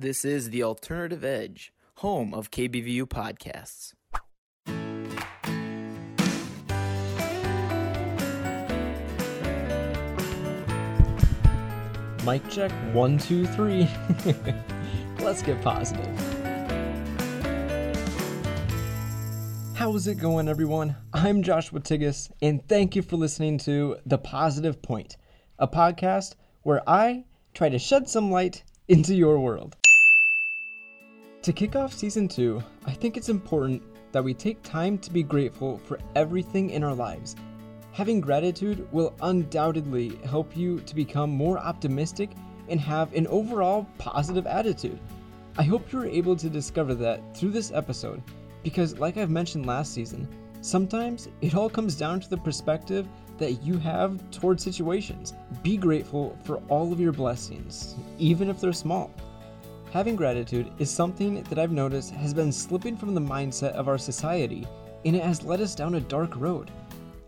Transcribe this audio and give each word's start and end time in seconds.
This 0.00 0.24
is 0.24 0.50
the 0.50 0.62
Alternative 0.62 1.24
Edge, 1.24 1.72
home 1.96 2.32
of 2.32 2.52
KBVU 2.52 3.06
podcasts. 3.06 3.94
Mic 12.24 12.48
check 12.48 12.70
one, 12.94 13.18
two, 13.18 13.44
three. 13.44 13.88
Let's 15.18 15.42
get 15.42 15.60
positive. 15.62 16.06
How's 19.74 20.06
it 20.06 20.20
going, 20.20 20.46
everyone? 20.46 20.94
I'm 21.12 21.42
Joshua 21.42 21.80
Tigas, 21.80 22.30
and 22.40 22.64
thank 22.68 22.94
you 22.94 23.02
for 23.02 23.16
listening 23.16 23.58
to 23.58 23.96
The 24.06 24.18
Positive 24.18 24.80
Point, 24.80 25.16
a 25.58 25.66
podcast 25.66 26.36
where 26.62 26.88
I 26.88 27.24
try 27.52 27.68
to 27.68 27.80
shed 27.80 28.08
some 28.08 28.30
light 28.30 28.62
into 28.86 29.12
your 29.12 29.40
world. 29.40 29.74
To 31.48 31.52
kick 31.54 31.76
off 31.76 31.94
season 31.94 32.28
two, 32.28 32.62
I 32.84 32.92
think 32.92 33.16
it's 33.16 33.30
important 33.30 33.82
that 34.12 34.22
we 34.22 34.34
take 34.34 34.62
time 34.62 34.98
to 34.98 35.10
be 35.10 35.22
grateful 35.22 35.78
for 35.78 35.98
everything 36.14 36.68
in 36.68 36.84
our 36.84 36.94
lives 36.94 37.36
Having 37.92 38.20
gratitude 38.20 38.86
will 38.92 39.14
undoubtedly 39.22 40.20
help 40.26 40.54
you 40.54 40.78
to 40.80 40.94
become 40.94 41.30
more 41.30 41.58
optimistic 41.58 42.32
and 42.68 42.78
have 42.78 43.14
an 43.14 43.26
overall 43.28 43.88
positive 43.96 44.46
attitude. 44.46 45.00
I 45.56 45.62
hope 45.62 45.90
you 45.90 46.00
are 46.00 46.06
able 46.06 46.36
to 46.36 46.50
discover 46.50 46.94
that 46.96 47.34
through 47.34 47.52
this 47.52 47.72
episode 47.72 48.22
because, 48.62 48.98
like 48.98 49.16
I've 49.16 49.30
mentioned 49.30 49.64
last 49.64 49.94
season, 49.94 50.28
sometimes 50.60 51.28
it 51.40 51.54
all 51.54 51.70
comes 51.70 51.96
down 51.96 52.20
to 52.20 52.28
the 52.28 52.36
perspective 52.36 53.08
that 53.38 53.62
you 53.62 53.78
have 53.78 54.30
toward 54.30 54.60
situations. 54.60 55.32
Be 55.62 55.78
grateful 55.78 56.38
for 56.44 56.58
all 56.68 56.92
of 56.92 57.00
your 57.00 57.12
blessings, 57.12 57.94
even 58.18 58.50
if 58.50 58.60
they're 58.60 58.74
small. 58.74 59.10
Having 59.92 60.16
gratitude 60.16 60.70
is 60.78 60.90
something 60.90 61.42
that 61.44 61.58
I've 61.58 61.72
noticed 61.72 62.12
has 62.12 62.34
been 62.34 62.52
slipping 62.52 62.94
from 62.94 63.14
the 63.14 63.20
mindset 63.22 63.72
of 63.72 63.88
our 63.88 63.96
society, 63.96 64.66
and 65.06 65.16
it 65.16 65.22
has 65.22 65.42
led 65.42 65.62
us 65.62 65.74
down 65.74 65.94
a 65.94 66.00
dark 66.00 66.36
road. 66.36 66.70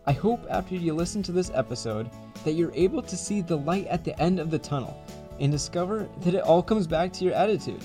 I 0.07 0.13
hope 0.13 0.45
after 0.51 0.75
you 0.75 0.93
listen 0.93 1.23
to 1.23 1.33
this 1.33 1.51
episode 1.55 2.11
that 2.45 2.53
you're 2.53 2.75
able 2.75 3.01
to 3.01 3.17
see 3.17 3.41
the 3.41 3.57
light 3.57 3.87
at 3.87 4.05
the 4.05 4.19
end 4.21 4.39
of 4.39 4.51
the 4.51 4.59
tunnel 4.59 5.03
and 5.39 5.51
discover 5.51 6.07
that 6.21 6.35
it 6.35 6.43
all 6.43 6.63
comes 6.63 6.87
back 6.87 7.15
to 7.15 7.25
your 7.25 7.33
attitude. 7.33 7.83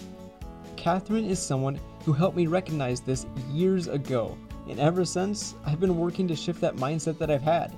Katherine 0.75 1.25
is 1.25 1.39
someone 1.39 1.79
who 2.03 2.11
helped 2.11 2.35
me 2.35 2.45
recognize 2.45 2.99
this 2.99 3.25
years 3.51 3.87
ago, 3.87 4.37
and 4.67 4.77
ever 4.77 5.05
since, 5.05 5.55
I've 5.65 5.79
been 5.79 5.97
working 5.97 6.27
to 6.27 6.35
shift 6.35 6.59
that 6.59 6.75
mindset 6.75 7.17
that 7.19 7.31
I've 7.31 7.41
had. 7.41 7.73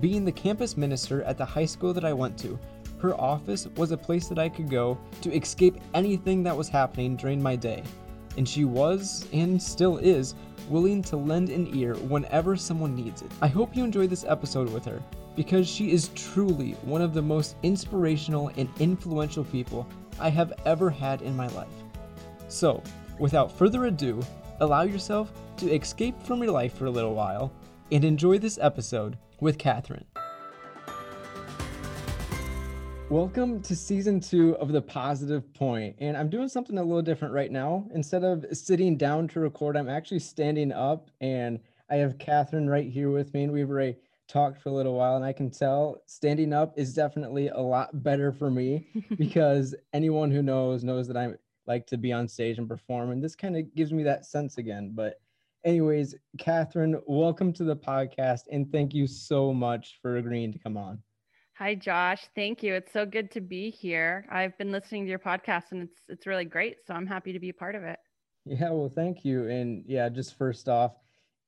Being 0.00 0.26
the 0.26 0.32
campus 0.32 0.76
minister 0.76 1.22
at 1.22 1.38
the 1.38 1.44
high 1.46 1.64
school 1.64 1.94
that 1.94 2.04
I 2.04 2.12
went 2.12 2.38
to, 2.40 2.58
her 3.00 3.18
office 3.20 3.66
was 3.76 3.90
a 3.90 3.96
place 3.96 4.28
that 4.28 4.38
I 4.38 4.48
could 4.48 4.70
go 4.70 4.98
to 5.22 5.34
escape 5.34 5.76
anything 5.94 6.42
that 6.42 6.56
was 6.56 6.68
happening 6.68 7.16
during 7.16 7.42
my 7.42 7.56
day. 7.56 7.82
And 8.36 8.48
she 8.48 8.64
was, 8.64 9.26
and 9.32 9.60
still 9.60 9.98
is, 9.98 10.34
willing 10.68 11.02
to 11.02 11.16
lend 11.16 11.48
an 11.48 11.74
ear 11.74 11.94
whenever 11.94 12.56
someone 12.56 12.94
needs 12.94 13.22
it. 13.22 13.32
I 13.40 13.48
hope 13.48 13.76
you 13.76 13.84
enjoyed 13.84 14.10
this 14.10 14.24
episode 14.24 14.70
with 14.70 14.84
her 14.84 15.02
because 15.34 15.68
she 15.68 15.92
is 15.92 16.10
truly 16.14 16.72
one 16.82 17.00
of 17.00 17.14
the 17.14 17.22
most 17.22 17.56
inspirational 17.62 18.50
and 18.56 18.68
influential 18.80 19.44
people 19.44 19.86
I 20.20 20.30
have 20.30 20.52
ever 20.66 20.90
had 20.90 21.22
in 21.22 21.36
my 21.36 21.46
life. 21.48 21.68
So, 22.48 22.82
without 23.18 23.56
further 23.56 23.86
ado, 23.86 24.20
allow 24.60 24.82
yourself 24.82 25.32
to 25.58 25.72
escape 25.72 26.20
from 26.22 26.42
your 26.42 26.52
life 26.52 26.74
for 26.74 26.86
a 26.86 26.90
little 26.90 27.14
while 27.14 27.52
and 27.92 28.04
enjoy 28.04 28.38
this 28.38 28.58
episode 28.60 29.16
with 29.40 29.58
Katherine. 29.58 30.04
Welcome 33.10 33.62
to 33.62 33.74
season 33.74 34.20
two 34.20 34.54
of 34.56 34.70
The 34.70 34.82
Positive 34.82 35.54
Point. 35.54 35.96
And 35.98 36.14
I'm 36.14 36.28
doing 36.28 36.46
something 36.46 36.76
a 36.76 36.82
little 36.82 37.00
different 37.00 37.32
right 37.32 37.50
now. 37.50 37.88
Instead 37.94 38.22
of 38.22 38.44
sitting 38.52 38.98
down 38.98 39.28
to 39.28 39.40
record, 39.40 39.78
I'm 39.78 39.88
actually 39.88 40.18
standing 40.18 40.72
up 40.72 41.10
and 41.22 41.58
I 41.88 41.94
have 41.96 42.18
Katherine 42.18 42.68
right 42.68 42.86
here 42.86 43.10
with 43.10 43.32
me. 43.32 43.44
And 43.44 43.52
we've 43.52 43.70
already 43.70 43.96
talked 44.28 44.60
for 44.60 44.68
a 44.68 44.72
little 44.72 44.92
while. 44.92 45.16
And 45.16 45.24
I 45.24 45.32
can 45.32 45.50
tell 45.50 46.02
standing 46.04 46.52
up 46.52 46.78
is 46.78 46.92
definitely 46.92 47.48
a 47.48 47.58
lot 47.58 48.02
better 48.02 48.30
for 48.30 48.50
me 48.50 48.86
because 49.16 49.74
anyone 49.94 50.30
who 50.30 50.42
knows 50.42 50.84
knows 50.84 51.08
that 51.08 51.16
I 51.16 51.32
like 51.66 51.86
to 51.86 51.96
be 51.96 52.12
on 52.12 52.28
stage 52.28 52.58
and 52.58 52.68
perform. 52.68 53.10
And 53.10 53.24
this 53.24 53.34
kind 53.34 53.56
of 53.56 53.74
gives 53.74 53.90
me 53.90 54.02
that 54.02 54.26
sense 54.26 54.58
again. 54.58 54.92
But, 54.94 55.18
anyways, 55.64 56.14
Katherine, 56.36 57.00
welcome 57.06 57.54
to 57.54 57.64
the 57.64 57.76
podcast. 57.76 58.42
And 58.52 58.70
thank 58.70 58.92
you 58.92 59.06
so 59.06 59.54
much 59.54 59.98
for 60.02 60.18
agreeing 60.18 60.52
to 60.52 60.58
come 60.58 60.76
on. 60.76 61.02
Hi 61.58 61.74
Josh, 61.74 62.28
thank 62.36 62.62
you. 62.62 62.74
It's 62.74 62.92
so 62.92 63.04
good 63.04 63.32
to 63.32 63.40
be 63.40 63.68
here. 63.68 64.24
I've 64.30 64.56
been 64.58 64.70
listening 64.70 65.02
to 65.06 65.10
your 65.10 65.18
podcast 65.18 65.72
and 65.72 65.82
it's 65.82 66.02
it's 66.08 66.24
really 66.24 66.44
great, 66.44 66.76
so 66.86 66.94
I'm 66.94 67.04
happy 67.04 67.32
to 67.32 67.40
be 67.40 67.48
a 67.48 67.52
part 67.52 67.74
of 67.74 67.82
it. 67.82 67.98
Yeah, 68.44 68.70
well, 68.70 68.88
thank 68.88 69.24
you. 69.24 69.48
And 69.48 69.82
yeah, 69.84 70.08
just 70.08 70.38
first 70.38 70.68
off, 70.68 70.92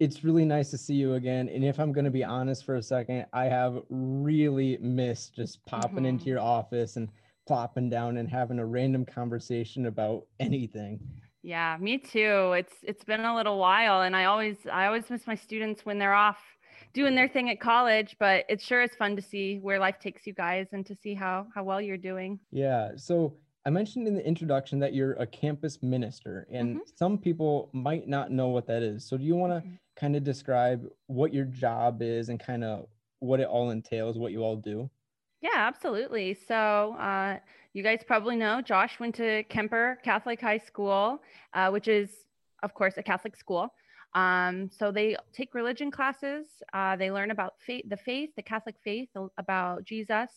it's 0.01 0.25
really 0.25 0.45
nice 0.45 0.69
to 0.71 0.79
see 0.79 0.95
you 0.95 1.15
again. 1.15 1.49
And 1.49 1.65
if 1.65 1.79
I'm 1.79 1.93
going 1.93 2.07
to 2.07 2.11
be 2.11 2.25
honest 2.25 2.65
for 2.65 2.75
a 2.75 2.83
second, 2.83 3.27
I 3.33 3.45
have 3.45 3.83
really 3.89 4.79
missed 4.79 5.37
just 5.37 5.65
popping 5.65 5.99
mm-hmm. 5.99 6.07
into 6.07 6.25
your 6.25 6.41
office 6.41 6.97
and 6.97 7.09
plopping 7.47 7.89
down 7.89 8.17
and 8.17 8.29
having 8.29 8.59
a 8.59 8.67
random 8.67 9.05
conversation 9.05 9.87
about 9.87 10.27
anything. 10.41 10.99
Yeah, 11.45 11.77
me 11.79 11.99
too. 11.99 12.55
It's 12.57 12.75
it's 12.83 13.05
been 13.05 13.21
a 13.21 13.37
little 13.37 13.59
while 13.59 14.03
and 14.03 14.17
I 14.17 14.25
always 14.25 14.57
I 14.73 14.87
always 14.87 15.09
miss 15.09 15.29
my 15.29 15.37
students 15.37 15.87
when 15.87 16.01
they're 16.01 16.15
off 16.15 16.41
doing 16.93 17.15
their 17.15 17.29
thing 17.29 17.51
at 17.51 17.61
college, 17.61 18.17
but 18.19 18.45
it 18.49 18.61
sure 18.61 18.83
is 18.83 18.95
fun 18.95 19.17
to 19.17 19.23
see 19.23 19.59
where 19.59 19.79
life 19.79 19.99
takes 19.99 20.27
you 20.27 20.33
guys 20.33 20.69
and 20.73 20.85
to 20.87 20.95
see 20.95 21.15
how 21.15 21.47
how 21.55 21.63
well 21.63 21.81
you're 21.81 21.97
doing. 21.97 22.39
Yeah. 22.51 22.93
So 22.97 23.35
I 23.67 23.71
mentioned 23.71 24.09
in 24.09 24.15
the 24.15 24.27
introduction 24.27 24.79
that 24.81 24.95
you're 24.95 25.13
a 25.15 25.27
campus 25.27 25.83
minister, 25.83 26.47
and 26.51 26.77
mm-hmm. 26.77 26.91
some 26.97 27.19
people 27.19 27.71
might 27.73 28.09
not 28.09 28.31
know 28.31 28.49
what 28.49 28.67
that 28.69 28.83
is. 28.83 29.05
So 29.05 29.17
do 29.17 29.25
you 29.25 29.37
want 29.37 29.53
to 29.53 29.59
mm-hmm. 29.59 29.75
kind 29.97 30.17
of 30.17 30.25
describe 30.25 30.87
what 31.07 31.35
your 31.35 31.45
job 31.45 32.03
is 32.03 32.29
and 32.29 32.41
kind 32.41 32.65
of 32.65 32.87
what 33.19 33.39
it 33.41 33.47
all 33.47 33.71
entails, 33.71 34.19
what 34.19 34.33
you 34.33 34.43
all 34.43 34.57
do? 34.57 34.91
Yeah, 35.43 35.51
absolutely. 35.55 36.35
So, 36.35 36.97
uh, 36.99 37.39
you 37.73 37.83
guys 37.83 38.01
probably 38.07 38.37
know 38.37 38.61
Josh 38.61 38.99
went 38.99 39.15
to 39.17 39.45
Kuemper 39.45 40.03
Catholic 40.03 40.41
High 40.41 40.59
School, 40.59 41.23
uh, 41.55 41.71
which 41.71 41.89
is, 41.89 42.11
of 42.63 42.75
course, 42.75 42.95
a 42.99 43.03
Catholic 43.03 43.37
school. 43.37 43.73
Um, 44.15 44.71
so 44.71 44.91
they 44.91 45.17
take 45.33 45.55
religion 45.55 45.91
classes. 45.91 46.47
Uh, 46.73 46.97
they 46.97 47.11
learn 47.11 47.31
about 47.31 47.55
faith, 47.65 47.85
the 47.89 47.97
faith, 47.97 48.31
the 48.37 48.43
Catholic 48.43 48.77
faith, 48.83 49.09
about 49.39 49.85
Jesus. 49.85 50.31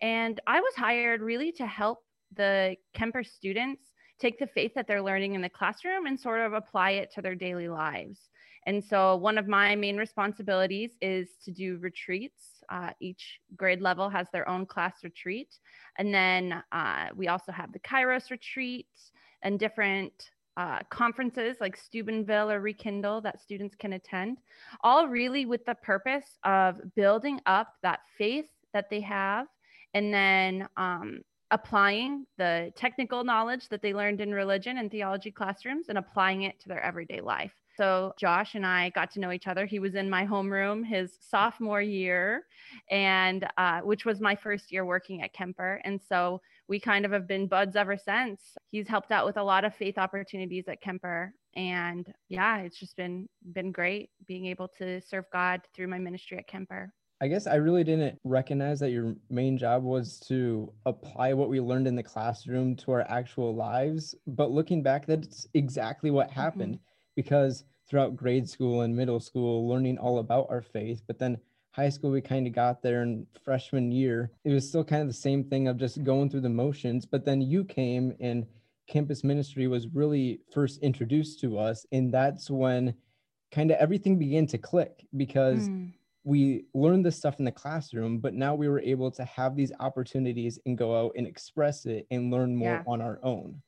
And 0.00 0.40
I 0.46 0.60
was 0.60 0.74
hired 0.76 1.20
really 1.20 1.52
to 1.52 1.66
help 1.66 2.00
the 2.36 2.76
Kuemper 2.96 3.26
students 3.26 3.82
take 4.18 4.38
the 4.38 4.46
faith 4.46 4.72
that 4.74 4.86
they're 4.86 5.02
learning 5.02 5.34
in 5.34 5.40
the 5.40 5.48
classroom 5.48 6.06
and 6.06 6.18
sort 6.18 6.40
of 6.40 6.52
apply 6.52 6.92
it 6.92 7.12
to 7.14 7.22
their 7.22 7.34
daily 7.34 7.68
lives. 7.68 8.30
And 8.66 8.82
so 8.82 9.16
one 9.16 9.36
of 9.36 9.46
my 9.46 9.76
main 9.76 9.96
responsibilities 9.96 10.92
is 11.02 11.28
to 11.44 11.50
do 11.50 11.78
retreats. 11.78 12.62
Uh, 12.70 12.90
each 13.00 13.40
grade 13.56 13.82
level 13.82 14.08
has 14.08 14.26
their 14.32 14.48
own 14.48 14.64
class 14.64 14.94
retreat. 15.02 15.58
And 15.98 16.14
then 16.14 16.62
uh, 16.72 17.08
we 17.14 17.28
also 17.28 17.52
have 17.52 17.72
the 17.72 17.80
Kairos 17.80 18.30
retreat 18.30 18.88
and 19.42 19.58
different 19.58 20.30
uh, 20.56 20.78
conferences 20.88 21.56
like 21.60 21.76
Steubenville 21.76 22.50
or 22.50 22.60
Rekindle 22.60 23.20
that 23.22 23.40
students 23.40 23.74
can 23.74 23.94
attend, 23.94 24.38
all 24.82 25.08
really 25.08 25.46
with 25.46 25.64
the 25.64 25.74
purpose 25.76 26.38
of 26.44 26.80
building 26.94 27.40
up 27.46 27.74
that 27.82 28.00
faith 28.16 28.46
that 28.72 28.90
they 28.90 29.00
have 29.00 29.46
and 29.94 30.12
then 30.12 30.68
um, 30.76 31.20
applying 31.50 32.26
the 32.36 32.72
technical 32.76 33.24
knowledge 33.24 33.68
that 33.68 33.82
they 33.82 33.94
learned 33.94 34.20
in 34.20 34.32
religion 34.32 34.78
and 34.78 34.90
theology 34.90 35.30
classrooms 35.30 35.88
and 35.88 35.98
applying 35.98 36.42
it 36.42 36.58
to 36.60 36.68
their 36.68 36.82
everyday 36.82 37.20
life. 37.20 37.52
So 37.76 38.12
Josh 38.18 38.54
and 38.54 38.66
I 38.66 38.90
got 38.90 39.10
to 39.12 39.20
know 39.20 39.32
each 39.32 39.46
other. 39.46 39.66
He 39.66 39.78
was 39.78 39.94
in 39.94 40.08
my 40.08 40.26
homeroom 40.26 40.86
his 40.86 41.18
sophomore 41.20 41.82
year, 41.82 42.44
and 42.90 43.46
uh, 43.58 43.80
which 43.80 44.04
was 44.04 44.20
my 44.20 44.34
first 44.34 44.70
year 44.72 44.84
working 44.84 45.22
at 45.22 45.34
Kuemper. 45.34 45.78
And 45.84 46.00
so 46.00 46.40
we 46.68 46.78
kind 46.80 47.04
of 47.04 47.12
have 47.12 47.26
been 47.26 47.46
buds 47.46 47.76
ever 47.76 47.96
since. 47.96 48.56
He's 48.70 48.88
helped 48.88 49.12
out 49.12 49.26
with 49.26 49.36
a 49.36 49.42
lot 49.42 49.64
of 49.64 49.74
faith 49.74 49.98
opportunities 49.98 50.64
at 50.68 50.82
Kuemper. 50.82 51.30
And 51.56 52.12
yeah, 52.28 52.58
it's 52.58 52.78
just 52.78 52.96
been 52.96 53.28
been 53.52 53.72
great 53.72 54.10
being 54.26 54.46
able 54.46 54.68
to 54.78 55.00
serve 55.00 55.24
God 55.32 55.60
through 55.74 55.88
my 55.88 55.98
ministry 55.98 56.38
at 56.38 56.48
Kuemper. 56.48 56.88
I 57.20 57.28
guess 57.28 57.46
I 57.46 57.54
really 57.54 57.84
didn't 57.84 58.18
recognize 58.24 58.80
that 58.80 58.90
your 58.90 59.14
main 59.30 59.56
job 59.56 59.82
was 59.84 60.18
to 60.26 60.72
apply 60.84 61.32
what 61.32 61.48
we 61.48 61.60
learned 61.60 61.86
in 61.86 61.94
the 61.94 62.02
classroom 62.02 62.74
to 62.76 62.92
our 62.92 63.02
actual 63.08 63.54
lives. 63.54 64.14
But 64.26 64.50
looking 64.50 64.82
back, 64.82 65.06
that's 65.06 65.46
exactly 65.54 66.10
what 66.10 66.28
mm-hmm. 66.28 66.40
happened 66.40 66.74
mm-hmm. 66.74 66.93
Because 67.14 67.64
throughout 67.88 68.16
grade 68.16 68.48
school 68.48 68.82
and 68.82 68.96
middle 68.96 69.20
school, 69.20 69.68
learning 69.68 69.98
all 69.98 70.18
about 70.18 70.46
our 70.50 70.62
faith, 70.62 71.02
but 71.06 71.18
then 71.18 71.38
high 71.74 71.88
school 71.88 72.10
we 72.10 72.20
kind 72.20 72.46
of 72.46 72.52
got 72.52 72.82
there 72.82 73.02
in 73.02 73.26
freshman 73.44 73.90
year 73.90 74.30
it 74.44 74.52
was 74.52 74.66
still 74.66 74.84
kind 74.84 75.02
of 75.02 75.08
the 75.08 75.12
same 75.12 75.42
thing 75.42 75.66
of 75.66 75.76
just 75.76 76.04
going 76.04 76.30
through 76.30 76.40
the 76.40 76.48
motions 76.48 77.04
but 77.04 77.24
then 77.24 77.40
you 77.40 77.64
came 77.64 78.14
and 78.20 78.46
campus 78.86 79.24
ministry 79.24 79.66
was 79.66 79.88
really 79.88 80.38
first 80.52 80.80
introduced 80.82 81.40
to 81.40 81.58
us 81.58 81.84
and 81.90 82.14
that's 82.14 82.48
when 82.48 82.94
kind 83.50 83.72
of 83.72 83.76
everything 83.78 84.16
began 84.16 84.46
to 84.46 84.56
click 84.56 85.04
because 85.16 85.68
mm. 85.68 85.90
we 86.22 86.64
learned 86.74 87.04
this 87.04 87.16
stuff 87.16 87.40
in 87.40 87.44
the 87.44 87.50
classroom 87.50 88.18
but 88.18 88.34
now 88.34 88.54
we 88.54 88.68
were 88.68 88.80
able 88.80 89.10
to 89.10 89.24
have 89.24 89.56
these 89.56 89.72
opportunities 89.80 90.60
and 90.66 90.78
go 90.78 90.96
out 90.96 91.10
and 91.16 91.26
express 91.26 91.86
it 91.86 92.06
and 92.12 92.30
learn 92.30 92.54
more 92.54 92.68
yeah. 92.68 92.82
on 92.86 93.00
our 93.00 93.18
own 93.24 93.60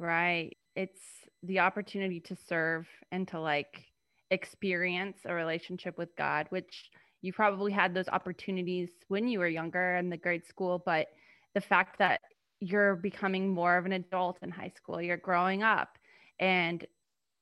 Right. 0.00 0.56
It's 0.74 1.02
the 1.42 1.60
opportunity 1.60 2.20
to 2.20 2.36
serve 2.36 2.86
and 3.12 3.26
to 3.28 3.40
like 3.40 3.84
experience 4.30 5.18
a 5.24 5.34
relationship 5.34 5.96
with 5.98 6.14
God, 6.16 6.46
which 6.50 6.90
you 7.22 7.32
probably 7.32 7.72
had 7.72 7.94
those 7.94 8.08
opportunities 8.08 8.90
when 9.08 9.28
you 9.28 9.38
were 9.38 9.48
younger 9.48 9.96
in 9.96 10.10
the 10.10 10.16
grade 10.16 10.46
school, 10.46 10.82
but 10.84 11.08
the 11.54 11.60
fact 11.60 11.98
that 11.98 12.20
you're 12.60 12.96
becoming 12.96 13.48
more 13.48 13.76
of 13.76 13.86
an 13.86 13.92
adult 13.92 14.38
in 14.42 14.50
high 14.50 14.72
school, 14.76 15.00
you're 15.00 15.16
growing 15.16 15.62
up. 15.62 15.98
And 16.38 16.86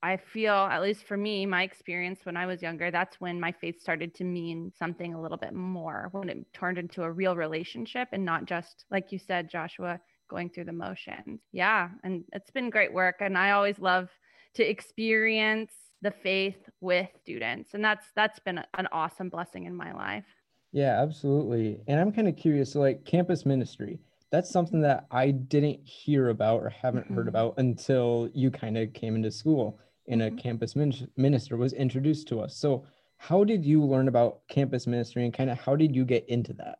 I 0.00 0.16
feel, 0.16 0.54
at 0.54 0.82
least 0.82 1.04
for 1.04 1.16
me, 1.16 1.44
my 1.44 1.64
experience 1.64 2.20
when 2.22 2.36
I 2.36 2.46
was 2.46 2.62
younger, 2.62 2.90
that's 2.90 3.20
when 3.20 3.40
my 3.40 3.50
faith 3.50 3.80
started 3.80 4.14
to 4.14 4.24
mean 4.24 4.72
something 4.78 5.12
a 5.12 5.20
little 5.20 5.36
bit 5.36 5.54
more, 5.54 6.08
when 6.12 6.28
it 6.28 6.52
turned 6.52 6.78
into 6.78 7.02
a 7.02 7.10
real 7.10 7.36
relationship 7.36 8.08
and 8.12 8.24
not 8.24 8.44
just, 8.44 8.84
like 8.92 9.10
you 9.10 9.18
said, 9.18 9.50
Joshua, 9.50 9.98
going 10.28 10.50
through 10.50 10.64
the 10.64 10.72
motions. 10.72 11.40
Yeah. 11.52 11.88
And 12.04 12.25
it's 12.32 12.50
been 12.50 12.70
great 12.70 12.92
work. 12.92 13.16
And 13.20 13.36
I 13.36 13.52
always 13.52 13.78
love 13.78 14.08
to 14.54 14.69
experience 14.69 15.72
the 16.02 16.10
faith 16.10 16.58
with 16.80 17.08
students. 17.20 17.75
And 17.75 17.84
that's 17.84 18.06
that's 18.14 18.38
been 18.38 18.58
an 18.75 18.88
awesome 18.92 19.28
blessing 19.28 19.64
in 19.64 19.75
my 19.75 19.92
life. 19.92 20.25
Yeah, 20.72 21.00
absolutely. 21.00 21.80
And 21.86 21.98
I'm 21.98 22.12
kind 22.12 22.28
of 22.28 22.36
curious, 22.36 22.72
so 22.72 22.80
like 22.80 23.04
campus 23.04 23.46
ministry, 23.46 23.98
that's 24.30 24.50
something 24.50 24.80
that 24.82 25.06
I 25.10 25.30
didn't 25.30 25.80
hear 25.84 26.28
about 26.28 26.60
or 26.62 26.69
haven't 26.69 27.04
mm-hmm. 27.04 27.14
heard 27.14 27.28
about 27.28 27.54
until 27.56 28.28
you 28.34 28.50
kind 28.50 28.76
of 28.76 28.92
came 28.92 29.16
into 29.16 29.30
school 29.30 29.80
and 30.08 30.22
a 30.22 30.26
mm-hmm. 30.26 30.38
campus 30.38 30.76
min- 30.76 31.08
minister 31.16 31.56
was 31.56 31.72
introduced 31.72 32.28
to 32.28 32.40
us. 32.40 32.56
So, 32.56 32.84
how 33.16 33.42
did 33.42 33.64
you 33.64 33.82
learn 33.82 34.06
about 34.06 34.46
campus 34.48 34.86
ministry 34.86 35.25
and 35.25 35.34
kind 35.34 35.50
of 35.50 35.58
how 35.58 35.75
did 35.75 35.96
you 35.96 36.04
get 36.04 36.28
into 36.28 36.52
that? 36.54 36.78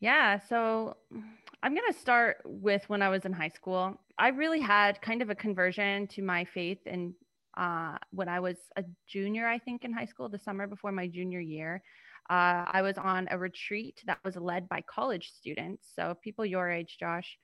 Yeah, 0.00 0.40
so 0.40 0.96
I'm 1.62 1.74
going 1.74 1.92
to 1.92 1.98
start 1.98 2.38
with 2.44 2.88
when 2.88 3.02
I 3.02 3.08
was 3.08 3.24
in 3.24 3.32
high 3.32 3.48
school. 3.48 4.00
I 4.18 4.28
really 4.28 4.60
had 4.60 5.00
kind 5.02 5.22
of 5.22 5.30
a 5.30 5.34
conversion 5.34 6.06
to 6.08 6.22
my 6.22 6.44
faith 6.44 6.78
and 6.86 7.14
uh, 7.56 7.96
when 8.12 8.28
I 8.28 8.38
was 8.38 8.56
a 8.76 8.84
junior, 9.08 9.48
I 9.48 9.58
think, 9.58 9.84
in 9.84 9.92
high 9.92 10.04
school, 10.04 10.28
the 10.28 10.38
summer 10.38 10.68
before 10.68 10.92
my 10.92 11.08
junior 11.08 11.40
year. 11.40 11.82
Uh, 12.30 12.64
I 12.70 12.82
was 12.82 12.96
on 12.98 13.26
a 13.30 13.38
retreat 13.38 14.00
that 14.06 14.18
was 14.24 14.36
led 14.36 14.68
by 14.68 14.82
college 14.82 15.32
students, 15.36 15.88
so 15.96 16.16
people 16.22 16.46
your 16.46 16.70
age, 16.70 16.96
Josh. 17.00 17.36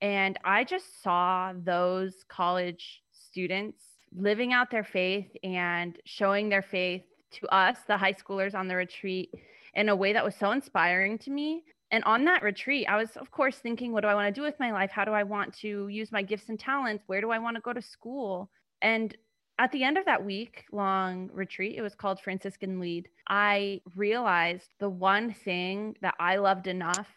And 0.00 0.38
I 0.44 0.64
just 0.64 1.02
saw 1.02 1.52
those 1.54 2.24
college 2.28 3.02
students 3.12 3.82
living 4.16 4.52
out 4.52 4.70
their 4.70 4.84
faith 4.84 5.28
and 5.42 5.98
showing 6.06 6.48
their 6.48 6.62
faith 6.62 7.02
to 7.32 7.54
us, 7.54 7.76
the 7.86 7.98
high 7.98 8.14
schoolers 8.14 8.54
on 8.54 8.68
the 8.68 8.76
retreat, 8.76 9.30
in 9.74 9.90
a 9.90 9.96
way 9.96 10.14
that 10.14 10.24
was 10.24 10.36
so 10.36 10.52
inspiring 10.52 11.18
to 11.18 11.30
me. 11.30 11.62
And 11.90 12.04
on 12.04 12.24
that 12.26 12.42
retreat, 12.42 12.86
I 12.88 12.96
was, 12.96 13.16
of 13.16 13.30
course, 13.30 13.58
thinking, 13.58 13.92
what 13.92 14.02
do 14.02 14.08
I 14.08 14.14
want 14.14 14.32
to 14.32 14.38
do 14.38 14.44
with 14.44 14.60
my 14.60 14.72
life? 14.72 14.90
How 14.90 15.04
do 15.04 15.12
I 15.12 15.22
want 15.22 15.54
to 15.60 15.88
use 15.88 16.12
my 16.12 16.22
gifts 16.22 16.48
and 16.48 16.60
talents? 16.60 17.04
Where 17.06 17.20
do 17.20 17.30
I 17.30 17.38
want 17.38 17.56
to 17.56 17.62
go 17.62 17.72
to 17.72 17.80
school? 17.80 18.50
And 18.82 19.16
at 19.58 19.72
the 19.72 19.82
end 19.82 19.98
of 19.98 20.04
that 20.04 20.24
week 20.24 20.64
long 20.70 21.30
retreat, 21.32 21.76
it 21.76 21.82
was 21.82 21.94
called 21.94 22.20
Franciscan 22.20 22.78
Lead. 22.78 23.08
I 23.28 23.80
realized 23.96 24.74
the 24.78 24.90
one 24.90 25.32
thing 25.32 25.96
that 26.02 26.14
I 26.20 26.36
loved 26.36 26.66
enough 26.66 27.08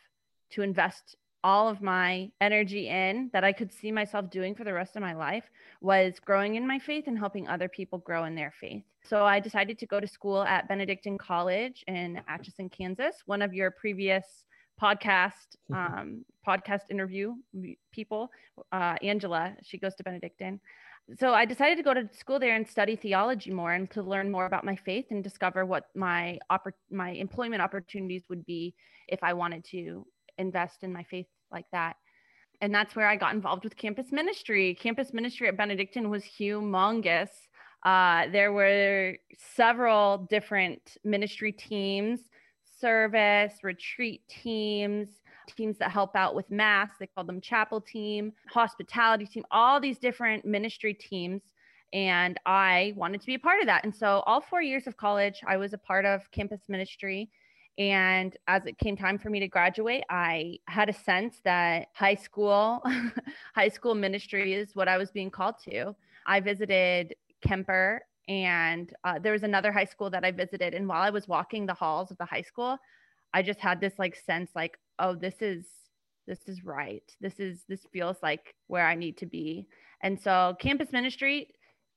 to 0.52 0.62
invest 0.62 1.16
all 1.44 1.68
of 1.68 1.82
my 1.82 2.32
energy 2.40 2.88
in 2.88 3.30
that 3.34 3.44
I 3.44 3.52
could 3.52 3.72
see 3.72 3.92
myself 3.92 4.30
doing 4.30 4.54
for 4.54 4.64
the 4.64 4.74
rest 4.74 4.96
of 4.96 5.02
my 5.02 5.14
life 5.14 5.50
was 5.82 6.20
growing 6.20 6.56
in 6.56 6.68
my 6.68 6.78
faith 6.80 7.06
and 7.08 7.18
helping 7.18 7.48
other 7.48 7.68
people 7.68 8.00
grow 8.00 8.26
in 8.26 8.36
their 8.36 8.54
faith. 8.60 8.84
So 9.04 9.26
I 9.26 9.40
decided 9.40 9.80
to 9.80 9.88
go 9.88 10.00
to 10.00 10.08
school 10.08 10.44
at 10.44 10.68
Benedictine 10.68 11.18
College 11.18 11.84
in 11.88 12.22
Atchison, 12.28 12.70
Kansas, 12.70 13.16
one 13.26 13.42
of 13.42 13.54
your 13.54 13.72
previous 13.72 14.46
podcast 14.82 15.32
um, 15.74 16.26
podcast 16.48 16.82
interview 16.90 17.36
people, 17.92 18.32
uh, 18.72 18.96
Angela. 19.02 19.54
She 19.62 19.78
goes 19.78 19.96
to 19.96 20.04
Benedictine 20.04 20.60
so 21.18 21.34
I 21.34 21.46
decided 21.46 21.78
to 21.78 21.84
go 21.84 21.94
to 21.94 22.08
school 22.14 22.40
there 22.40 22.56
and 22.56 22.68
study 22.68 22.96
theology 22.96 23.52
more 23.52 23.74
and 23.74 23.90
to 23.92 24.02
learn 24.02 24.32
more 24.32 24.46
about 24.46 24.64
my 24.64 24.76
faith 24.76 25.06
and 25.10 25.24
discover 25.24 25.66
what 25.66 25.86
my 25.96 26.40
oppor- 26.52 26.74
my 26.90 27.12
employment 27.12 27.62
opportunities 27.62 28.24
would 28.30 28.46
be 28.46 28.76
if 29.08 29.22
I 29.24 29.34
wanted 29.34 29.66
to 29.72 30.06
invest 30.38 30.84
in 30.84 30.94
my 30.94 31.04
faith 31.04 31.28
like 31.52 31.66
that. 31.72 31.98
And 32.62 32.74
that's 32.74 32.96
where 32.96 33.08
I 33.08 33.16
got 33.16 33.34
involved 33.34 33.64
with 33.64 33.76
campus 33.76 34.12
ministry. 34.12 34.76
Campus 34.76 35.14
ministry 35.14 35.48
at 35.48 35.58
Benedictine 35.58 36.10
was 36.10 36.24
humongous. 36.24 37.30
Uh, 37.84 38.28
there 38.32 38.54
were 38.54 39.18
several 39.56 40.28
different 40.30 40.98
ministry 41.04 41.52
teams, 41.52 42.20
service, 42.82 43.54
retreat 43.64 44.22
teams, 44.28 45.08
teams 45.56 45.78
that 45.78 45.92
help 45.92 46.16
out 46.16 46.36
with 46.36 46.50
mass. 46.50 46.90
They 47.00 47.08
call 47.08 47.24
them 47.24 47.40
chapel 47.40 47.80
team, 47.80 48.34
hospitality 48.50 49.26
team, 49.26 49.46
all 49.52 49.80
these 49.80 50.00
different 50.00 50.44
ministry 50.44 50.94
teams. 50.94 51.42
And 51.94 52.40
I 52.46 52.94
wanted 52.96 53.22
to 53.22 53.28
be 53.28 53.36
a 53.36 53.40
part 53.40 53.60
of 53.60 53.68
that. 53.68 53.84
And 53.84 53.94
so, 53.94 54.24
all 54.26 54.42
four 54.42 54.62
years 54.62 54.88
of 54.88 54.98
college, 54.98 55.42
I 55.46 55.58
was 55.58 55.74
a 55.74 55.78
part 55.78 56.06
of 56.06 56.30
campus 56.32 56.62
ministry. 56.68 57.30
And 57.78 58.36
as 58.48 58.66
it 58.66 58.78
came 58.78 58.98
time 58.98 59.18
for 59.18 59.30
me 59.30 59.40
to 59.40 59.48
graduate, 59.48 60.04
I 60.10 60.58
had 60.68 60.90
a 60.90 60.94
sense 60.94 61.42
that 61.44 61.88
high 61.94 62.16
school, 62.16 62.84
high 63.56 63.70
school 63.70 63.96
ministry 63.96 64.54
is 64.54 64.76
what 64.76 64.88
I 64.88 64.98
was 64.98 65.12
being 65.12 65.30
called 65.30 65.56
to. 65.70 65.96
I 66.26 66.40
visited 66.40 67.16
Kuemper 67.46 68.00
and 68.32 68.94
uh, 69.04 69.20
there 69.20 69.34
was 69.34 69.44
another 69.44 69.74
high 69.74 69.86
school 69.86 70.10
that 70.10 70.24
I 70.24 70.32
visited. 70.32 70.74
And 70.74 70.88
while 70.88 71.02
I 71.02 71.10
was 71.10 71.28
walking 71.28 71.66
the 71.66 71.74
halls 71.74 72.12
of 72.12 72.18
the 72.18 72.26
high 72.26 72.44
school, 72.44 72.78
I 73.34 73.42
just 73.42 73.60
had 73.60 73.82
this 73.82 73.94
like 74.00 74.16
sense 74.16 74.52
like, 74.56 74.78
oh, 75.00 75.16
this 75.16 75.42
is 75.42 75.66
this 76.28 76.40
is 76.48 76.64
right. 76.64 77.04
This 77.20 77.42
is 77.42 77.66
this 77.68 77.86
feels 77.92 78.16
like 78.24 78.56
where 78.68 78.88
I 78.88 78.96
need 78.96 79.18
to 79.18 79.26
be. 79.26 79.68
And 80.02 80.18
so 80.18 80.56
campus 80.62 80.94
ministry, 80.94 81.50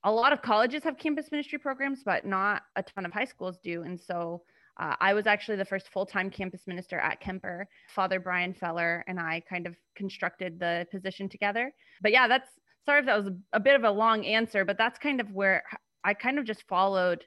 a 0.03 0.11
lot 0.11 0.33
of 0.33 0.41
colleges 0.41 0.83
have 0.83 0.97
campus 0.97 1.31
ministry 1.31 1.57
programs, 1.57 2.03
but 2.03 2.25
not 2.25 2.63
a 2.75 2.83
ton 2.83 3.05
of 3.05 3.13
high 3.13 3.25
schools 3.25 3.57
do. 3.63 3.83
And 3.83 3.97
so 3.97 4.41
uh, 4.77 4.95
I 4.99 5.13
was 5.13 5.27
actually 5.27 5.55
the 5.55 5.63
first 5.63 5.87
full 5.87 6.05
time 6.05 6.29
campus 6.29 6.67
minister 6.67 6.99
at 6.99 7.21
Kuemper. 7.21 7.63
Father 7.87 8.19
Brian 8.19 8.53
Feller 8.53 9.05
and 9.07 9.21
I 9.21 9.41
kind 9.49 9.67
of 9.67 9.75
constructed 9.95 10.59
the 10.59 10.85
position 10.91 11.29
together. 11.29 11.73
But 12.01 12.11
yeah, 12.11 12.27
that's 12.27 12.49
sorry 12.85 12.99
if 12.99 13.05
that 13.05 13.17
was 13.17 13.27
a, 13.27 13.35
a 13.53 13.59
bit 13.61 13.75
of 13.75 13.85
a 13.85 13.91
long 13.91 14.25
answer, 14.25 14.65
but 14.65 14.77
that's 14.77 14.99
kind 14.99 15.21
of 15.21 15.31
where 15.31 15.63
I 16.05 16.13
kind 16.13 16.37
of 16.37 16.45
just 16.45 16.67
followed 16.67 17.25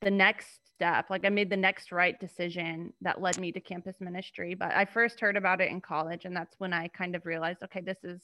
the 0.00 0.10
next 0.10 0.48
step. 0.74 1.10
Like 1.10 1.26
I 1.26 1.28
made 1.28 1.50
the 1.50 1.56
next 1.56 1.92
right 1.92 2.18
decision 2.18 2.94
that 3.02 3.20
led 3.20 3.38
me 3.38 3.52
to 3.52 3.60
campus 3.60 3.96
ministry. 4.00 4.54
But 4.54 4.72
I 4.72 4.86
first 4.86 5.20
heard 5.20 5.36
about 5.36 5.60
it 5.60 5.70
in 5.70 5.80
college, 5.82 6.24
and 6.24 6.34
that's 6.34 6.54
when 6.58 6.72
I 6.72 6.88
kind 6.88 7.14
of 7.14 7.26
realized, 7.26 7.62
okay, 7.62 7.82
this 7.82 8.02
is 8.02 8.22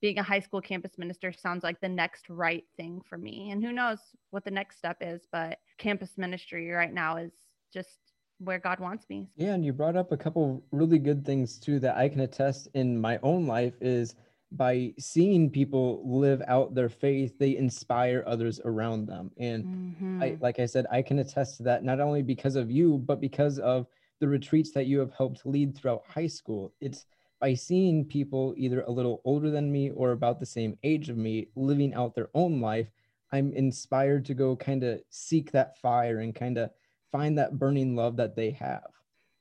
being 0.00 0.18
a 0.18 0.22
high 0.22 0.40
school 0.40 0.60
campus 0.60 0.92
minister 0.96 1.32
sounds 1.32 1.64
like 1.64 1.80
the 1.80 1.88
next 1.88 2.30
right 2.30 2.64
thing 2.76 3.02
for 3.06 3.18
me. 3.18 3.50
And 3.50 3.62
who 3.62 3.72
knows 3.72 3.98
what 4.30 4.44
the 4.44 4.50
next 4.50 4.78
step 4.78 4.98
is, 5.00 5.26
but 5.30 5.58
campus 5.76 6.12
ministry 6.16 6.70
right 6.70 6.94
now 6.94 7.16
is 7.16 7.32
just 7.74 7.98
where 8.38 8.60
God 8.60 8.78
wants 8.80 9.04
me. 9.10 9.28
Yeah, 9.36 9.52
and 9.54 9.64
you 9.64 9.72
brought 9.72 9.96
up 9.96 10.12
a 10.12 10.16
couple 10.16 10.62
really 10.70 10.98
good 10.98 11.26
things 11.26 11.58
too 11.58 11.80
that 11.80 11.96
I 11.96 12.08
can 12.08 12.20
attest 12.20 12.68
in 12.74 12.98
my 12.98 13.18
own 13.22 13.46
life 13.46 13.74
is 13.80 14.14
by 14.52 14.92
seeing 14.98 15.48
people 15.48 16.02
live 16.04 16.42
out 16.48 16.74
their 16.74 16.88
faith 16.88 17.38
they 17.38 17.56
inspire 17.56 18.24
others 18.26 18.60
around 18.64 19.06
them. 19.06 19.30
And 19.38 19.64
mm-hmm. 19.64 20.22
I, 20.22 20.38
like 20.40 20.58
i 20.58 20.66
said 20.66 20.86
i 20.90 21.02
can 21.02 21.20
attest 21.20 21.58
to 21.58 21.62
that 21.64 21.84
not 21.84 22.00
only 22.00 22.22
because 22.22 22.56
of 22.56 22.70
you 22.70 22.98
but 22.98 23.20
because 23.20 23.58
of 23.58 23.86
the 24.18 24.28
retreats 24.28 24.72
that 24.72 24.86
you 24.86 24.98
have 24.98 25.12
helped 25.12 25.46
lead 25.46 25.74
throughout 25.76 26.04
high 26.06 26.26
school. 26.26 26.74
It's 26.80 27.06
by 27.40 27.54
seeing 27.54 28.04
people 28.04 28.54
either 28.58 28.82
a 28.82 28.90
little 28.90 29.22
older 29.24 29.50
than 29.50 29.72
me 29.72 29.90
or 29.90 30.12
about 30.12 30.38
the 30.38 30.46
same 30.46 30.76
age 30.82 31.08
of 31.08 31.16
me 31.16 31.48
living 31.56 31.94
out 31.94 32.14
their 32.14 32.28
own 32.34 32.60
life 32.60 32.90
i'm 33.32 33.50
inspired 33.54 34.26
to 34.26 34.34
go 34.34 34.54
kind 34.54 34.84
of 34.84 35.00
seek 35.08 35.50
that 35.52 35.78
fire 35.78 36.18
and 36.18 36.34
kind 36.34 36.58
of 36.58 36.70
find 37.10 37.36
that 37.38 37.58
burning 37.58 37.96
love 37.96 38.16
that 38.16 38.36
they 38.36 38.50
have. 38.50 38.90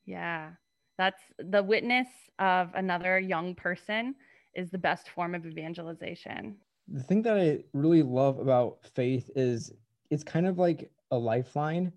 Yeah. 0.05 0.51
That's 0.97 1.21
the 1.37 1.63
witness 1.63 2.07
of 2.39 2.69
another 2.73 3.19
young 3.19 3.55
person 3.55 4.15
is 4.55 4.69
the 4.69 4.77
best 4.77 5.09
form 5.09 5.35
of 5.35 5.45
evangelization. 5.45 6.55
The 6.87 7.03
thing 7.03 7.21
that 7.23 7.37
I 7.37 7.63
really 7.73 8.03
love 8.03 8.39
about 8.39 8.79
faith 8.95 9.29
is 9.35 9.71
it's 10.09 10.23
kind 10.23 10.47
of 10.47 10.57
like 10.57 10.89
a 11.11 11.17
lifeline 11.17 11.91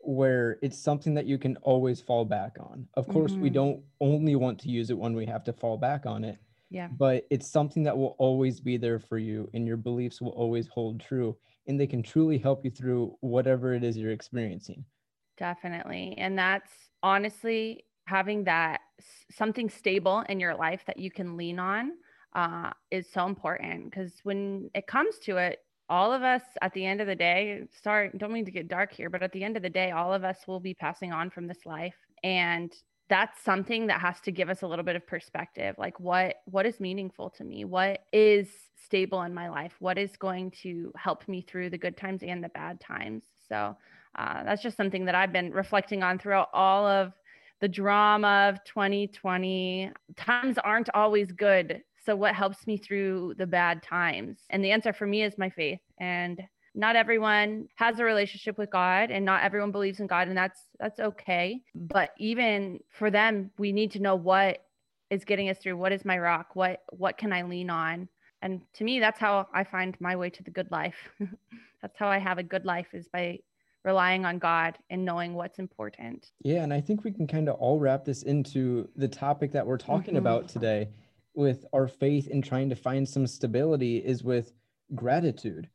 where 0.00 0.58
it's 0.62 0.78
something 0.78 1.14
that 1.14 1.26
you 1.26 1.36
can 1.36 1.56
always 1.58 2.00
fall 2.00 2.24
back 2.24 2.56
on. 2.60 2.86
Of 2.94 3.08
course, 3.08 3.32
mm-hmm. 3.32 3.42
we 3.42 3.50
don't 3.50 3.80
only 4.00 4.36
want 4.36 4.58
to 4.60 4.68
use 4.68 4.90
it 4.90 4.98
when 4.98 5.14
we 5.14 5.26
have 5.26 5.42
to 5.44 5.52
fall 5.52 5.76
back 5.76 6.06
on 6.06 6.22
it. 6.22 6.38
Yeah. 6.70 6.88
But 6.96 7.26
it's 7.30 7.48
something 7.48 7.82
that 7.84 7.96
will 7.96 8.14
always 8.18 8.60
be 8.60 8.76
there 8.76 8.98
for 8.98 9.18
you 9.18 9.48
and 9.54 9.66
your 9.66 9.76
beliefs 9.76 10.20
will 10.20 10.30
always 10.30 10.68
hold 10.68 11.00
true 11.00 11.36
and 11.66 11.78
they 11.78 11.86
can 11.86 12.02
truly 12.02 12.38
help 12.38 12.64
you 12.64 12.70
through 12.70 13.16
whatever 13.20 13.74
it 13.74 13.82
is 13.82 13.96
you're 13.96 14.12
experiencing. 14.12 14.84
Definitely. 15.36 16.14
And 16.18 16.38
that's 16.38 16.70
honestly 17.02 17.84
having 18.06 18.44
that 18.44 18.80
something 19.30 19.68
stable 19.68 20.24
in 20.28 20.40
your 20.40 20.54
life 20.54 20.82
that 20.86 20.98
you 20.98 21.10
can 21.10 21.36
lean 21.36 21.58
on 21.58 21.92
uh, 22.34 22.70
is 22.90 23.06
so 23.12 23.26
important 23.26 23.90
because 23.90 24.12
when 24.22 24.70
it 24.74 24.86
comes 24.86 25.18
to 25.18 25.36
it, 25.36 25.60
all 25.88 26.12
of 26.12 26.22
us 26.22 26.42
at 26.62 26.72
the 26.72 26.84
end 26.84 27.00
of 27.00 27.06
the 27.06 27.14
day, 27.14 27.62
sorry, 27.82 28.10
don't 28.16 28.32
mean 28.32 28.44
to 28.44 28.50
get 28.50 28.68
dark 28.68 28.92
here, 28.92 29.08
but 29.08 29.22
at 29.22 29.32
the 29.32 29.44
end 29.44 29.56
of 29.56 29.62
the 29.62 29.70
day, 29.70 29.92
all 29.92 30.12
of 30.12 30.24
us 30.24 30.38
will 30.46 30.58
be 30.58 30.74
passing 30.74 31.12
on 31.12 31.30
from 31.30 31.46
this 31.46 31.64
life. 31.64 31.94
And 32.24 32.72
that's 33.08 33.40
something 33.44 33.86
that 33.86 34.00
has 34.00 34.20
to 34.22 34.32
give 34.32 34.48
us 34.48 34.62
a 34.62 34.66
little 34.66 34.84
bit 34.84 34.96
of 34.96 35.06
perspective 35.06 35.76
like 35.78 36.00
what 36.00 36.38
what 36.46 36.66
is 36.66 36.80
meaningful 36.80 37.30
to 37.30 37.44
me 37.44 37.64
what 37.64 38.00
is 38.12 38.48
stable 38.86 39.22
in 39.22 39.34
my 39.34 39.48
life? 39.48 39.74
What 39.80 39.98
is 39.98 40.16
going 40.16 40.52
to 40.62 40.92
help 40.96 41.28
me 41.28 41.42
through 41.42 41.70
the 41.70 41.78
good 41.78 41.96
times 41.96 42.22
and 42.22 42.42
the 42.42 42.48
bad 42.50 42.80
times? 42.80 43.24
So 43.48 43.76
uh, 44.14 44.44
that's 44.44 44.62
just 44.62 44.76
something 44.76 45.04
that 45.04 45.14
I've 45.14 45.32
been 45.32 45.50
reflecting 45.50 46.02
on 46.02 46.18
throughout 46.18 46.48
all 46.52 46.86
of 46.86 47.12
the 47.60 47.68
drama 47.68 48.50
of 48.50 48.62
2020. 48.64 49.90
Times 50.16 50.58
aren't 50.58 50.90
always 50.94 51.32
good. 51.32 51.82
So, 52.04 52.14
what 52.14 52.34
helps 52.34 52.66
me 52.66 52.76
through 52.76 53.34
the 53.38 53.46
bad 53.46 53.82
times? 53.82 54.38
And 54.50 54.64
the 54.64 54.70
answer 54.70 54.92
for 54.92 55.06
me 55.06 55.22
is 55.22 55.38
my 55.38 55.50
faith. 55.50 55.80
And 55.98 56.40
not 56.76 56.94
everyone 56.94 57.66
has 57.76 57.98
a 57.98 58.04
relationship 58.04 58.58
with 58.58 58.70
God 58.70 59.10
and 59.10 59.24
not 59.24 59.42
everyone 59.42 59.72
believes 59.72 59.98
in 59.98 60.06
God 60.06 60.28
and 60.28 60.36
that's 60.36 60.60
that's 60.78 61.00
okay 61.00 61.62
but 61.74 62.10
even 62.18 62.78
for 62.90 63.10
them 63.10 63.50
we 63.58 63.72
need 63.72 63.90
to 63.92 63.98
know 63.98 64.14
what 64.14 64.62
is 65.08 65.24
getting 65.24 65.48
us 65.48 65.58
through 65.58 65.76
what 65.76 65.92
is 65.92 66.04
my 66.04 66.18
rock 66.18 66.54
what 66.54 66.82
what 66.90 67.16
can 67.16 67.32
I 67.32 67.42
lean 67.42 67.70
on 67.70 68.08
and 68.42 68.60
to 68.74 68.84
me 68.84 69.00
that's 69.00 69.18
how 69.18 69.48
I 69.54 69.64
find 69.64 69.96
my 70.00 70.14
way 70.14 70.28
to 70.28 70.42
the 70.42 70.50
good 70.50 70.70
life 70.70 70.96
that's 71.82 71.98
how 71.98 72.08
I 72.08 72.18
have 72.18 72.38
a 72.38 72.42
good 72.42 72.66
life 72.66 72.88
is 72.92 73.08
by 73.08 73.38
relying 73.86 74.24
on 74.24 74.38
God 74.38 74.76
and 74.90 75.04
knowing 75.04 75.32
what's 75.32 75.60
important. 75.60 76.32
Yeah, 76.42 76.64
and 76.64 76.74
I 76.74 76.80
think 76.80 77.04
we 77.04 77.12
can 77.12 77.28
kind 77.28 77.48
of 77.48 77.54
all 77.54 77.78
wrap 77.78 78.04
this 78.04 78.24
into 78.24 78.88
the 78.96 79.06
topic 79.06 79.52
that 79.52 79.64
we're 79.64 79.78
talking 79.78 80.14
mm-hmm. 80.14 80.26
about 80.26 80.48
today 80.48 80.88
with 81.34 81.64
our 81.72 81.86
faith 81.86 82.28
and 82.30 82.44
trying 82.44 82.68
to 82.68 82.74
find 82.74 83.08
some 83.08 83.28
stability 83.28 83.98
is 83.98 84.24
with 84.24 84.52
gratitude. 84.96 85.70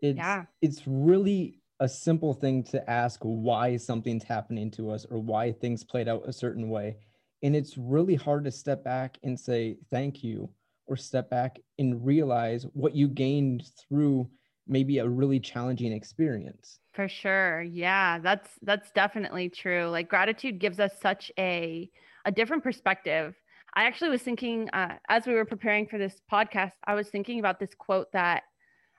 It's 0.00 0.16
yeah. 0.16 0.44
it's 0.62 0.82
really 0.86 1.60
a 1.80 1.88
simple 1.88 2.32
thing 2.32 2.62
to 2.64 2.90
ask 2.90 3.20
why 3.22 3.76
something's 3.76 4.24
happening 4.24 4.70
to 4.72 4.90
us 4.90 5.06
or 5.10 5.18
why 5.18 5.52
things 5.52 5.84
played 5.84 6.08
out 6.08 6.22
a 6.26 6.32
certain 6.32 6.70
way. 6.70 6.96
And 7.42 7.54
it's 7.54 7.76
really 7.76 8.14
hard 8.14 8.44
to 8.44 8.50
step 8.50 8.82
back 8.82 9.18
and 9.22 9.38
say 9.38 9.76
thank 9.90 10.24
you 10.24 10.48
or 10.86 10.96
step 10.96 11.28
back 11.28 11.58
and 11.78 12.04
realize 12.04 12.64
what 12.72 12.94
you 12.94 13.08
gained 13.08 13.64
through 13.78 14.30
maybe 14.70 14.98
a 14.98 15.08
really 15.08 15.40
challenging 15.40 15.92
experience. 15.92 16.78
For 16.94 17.08
sure. 17.08 17.62
Yeah, 17.62 18.18
that's 18.20 18.50
that's 18.62 18.90
definitely 18.92 19.48
true. 19.48 19.86
Like 19.88 20.08
gratitude 20.08 20.58
gives 20.58 20.80
us 20.80 20.92
such 21.00 21.30
a 21.38 21.90
a 22.24 22.32
different 22.32 22.62
perspective. 22.62 23.34
I 23.74 23.84
actually 23.84 24.10
was 24.10 24.22
thinking 24.22 24.68
uh, 24.70 24.94
as 25.08 25.26
we 25.26 25.34
were 25.34 25.44
preparing 25.44 25.86
for 25.86 25.98
this 25.98 26.20
podcast, 26.32 26.72
I 26.84 26.94
was 26.94 27.08
thinking 27.08 27.38
about 27.38 27.60
this 27.60 27.70
quote 27.78 28.10
that 28.12 28.44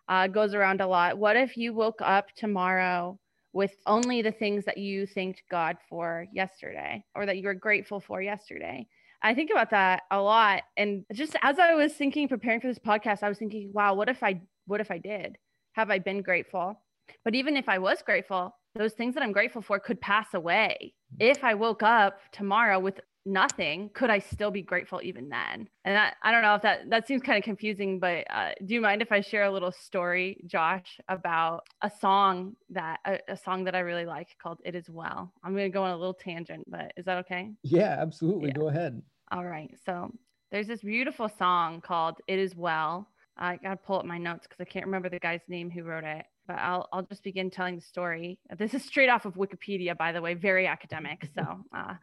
uh, 0.07 0.27
goes 0.27 0.53
around 0.53 0.81
a 0.81 0.87
lot. 0.87 1.17
What 1.17 1.35
if 1.35 1.57
you 1.57 1.73
woke 1.73 2.01
up 2.01 2.27
tomorrow 2.35 3.19
with 3.53 3.75
only 3.85 4.21
the 4.21 4.31
things 4.31 4.63
that 4.65 4.77
you 4.77 5.05
thanked 5.05 5.43
God 5.51 5.77
for 5.89 6.25
yesterday 6.33 7.03
or 7.15 7.25
that 7.25 7.37
you 7.37 7.43
were 7.43 7.53
grateful 7.53 7.99
for 7.99 8.21
yesterday? 8.21 8.87
I 9.21 9.35
think 9.35 9.51
about 9.51 9.69
that 9.71 10.03
a 10.09 10.19
lot. 10.19 10.63
And 10.77 11.05
just 11.13 11.35
as 11.43 11.59
I 11.59 11.75
was 11.75 11.93
thinking, 11.93 12.27
preparing 12.27 12.61
for 12.61 12.67
this 12.67 12.79
podcast, 12.79 13.23
I 13.23 13.29
was 13.29 13.37
thinking, 13.37 13.71
wow, 13.73 13.93
what 13.93 14.09
if 14.09 14.23
I, 14.23 14.41
what 14.65 14.81
if 14.81 14.89
I 14.89 14.97
did? 14.97 15.37
Have 15.73 15.89
I 15.89 15.99
been 15.99 16.21
grateful? 16.21 16.79
But 17.23 17.35
even 17.35 17.57
if 17.57 17.67
I 17.69 17.77
was 17.77 18.01
grateful, 18.01 18.55
those 18.75 18.93
things 18.93 19.13
that 19.15 19.23
I'm 19.23 19.31
grateful 19.31 19.61
for 19.61 19.79
could 19.79 19.99
pass 19.99 20.33
away. 20.33 20.93
If 21.19 21.43
I 21.43 21.53
woke 21.53 21.83
up 21.83 22.19
tomorrow 22.31 22.79
with 22.79 22.99
nothing 23.25 23.89
could 23.93 24.09
i 24.09 24.17
still 24.17 24.49
be 24.49 24.61
grateful 24.61 24.99
even 25.03 25.29
then? 25.29 25.67
And 25.85 25.95
that, 25.95 26.15
i 26.23 26.31
don't 26.31 26.41
know 26.41 26.55
if 26.55 26.61
that 26.63 26.89
that 26.89 27.07
seems 27.07 27.21
kind 27.21 27.37
of 27.37 27.43
confusing 27.43 27.99
but 27.99 28.25
uh, 28.29 28.51
do 28.65 28.73
you 28.73 28.81
mind 28.81 29.01
if 29.01 29.11
i 29.11 29.21
share 29.21 29.43
a 29.43 29.51
little 29.51 29.71
story 29.71 30.41
josh 30.47 30.99
about 31.07 31.67
a 31.81 31.91
song 32.01 32.55
that 32.69 32.99
a, 33.05 33.19
a 33.27 33.37
song 33.37 33.63
that 33.65 33.75
i 33.75 33.79
really 33.79 34.05
like 34.05 34.29
called 34.41 34.59
it 34.65 34.75
is 34.75 34.89
well? 34.89 35.31
I'm 35.43 35.53
going 35.53 35.71
to 35.71 35.73
go 35.73 35.83
on 35.83 35.91
a 35.91 35.97
little 35.97 36.13
tangent 36.13 36.63
but 36.67 36.93
is 36.97 37.05
that 37.05 37.19
okay? 37.19 37.51
Yeah 37.63 37.95
absolutely. 37.99 38.47
Yeah. 38.49 38.53
go 38.53 38.69
ahead. 38.69 39.01
All 39.31 39.45
right. 39.45 39.73
So 39.85 40.11
there's 40.51 40.67
this 40.67 40.81
beautiful 40.81 41.29
song 41.29 41.81
called 41.81 42.17
it 42.27 42.39
is 42.39 42.55
well 42.55 43.07
i 43.37 43.57
gotta 43.57 43.77
pull 43.77 43.99
up 43.99 44.05
my 44.05 44.17
notes 44.17 44.47
because 44.47 44.61
i 44.61 44.65
can't 44.65 44.85
remember 44.85 45.09
the 45.09 45.19
guy's 45.19 45.41
name 45.47 45.69
who 45.69 45.83
wrote 45.83 46.03
it 46.03 46.25
but 46.47 46.59
I'll, 46.59 46.87
I'll 46.91 47.03
just 47.03 47.23
begin 47.23 47.49
telling 47.49 47.75
the 47.75 47.81
story. 47.81 48.39
This 48.57 48.73
is 48.73 48.83
straight 48.83 49.09
off 49.09 49.25
of 49.25 49.35
Wikipedia, 49.35 49.97
by 49.97 50.11
the 50.11 50.21
way, 50.21 50.33
very 50.33 50.67
academic. 50.67 51.29
So, 51.33 51.43
uh, 51.75 51.93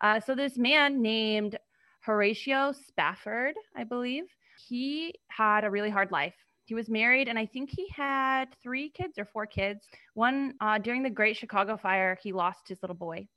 uh, 0.00 0.20
so 0.20 0.34
this 0.34 0.58
man 0.58 1.00
named 1.00 1.58
Horatio 2.00 2.72
Spafford, 2.72 3.54
I 3.74 3.84
believe, 3.84 4.24
he 4.68 5.14
had 5.28 5.64
a 5.64 5.70
really 5.70 5.90
hard 5.90 6.10
life. 6.10 6.34
He 6.66 6.74
was 6.74 6.88
married, 6.88 7.28
and 7.28 7.38
I 7.38 7.46
think 7.46 7.70
he 7.70 7.88
had 7.94 8.46
three 8.62 8.90
kids 8.90 9.18
or 9.18 9.26
four 9.26 9.46
kids. 9.46 9.86
One 10.14 10.54
uh, 10.60 10.78
during 10.78 11.02
the 11.02 11.10
Great 11.10 11.36
Chicago 11.36 11.76
Fire, 11.76 12.18
he 12.22 12.32
lost 12.32 12.68
his 12.68 12.78
little 12.82 12.96
boy, 12.96 13.28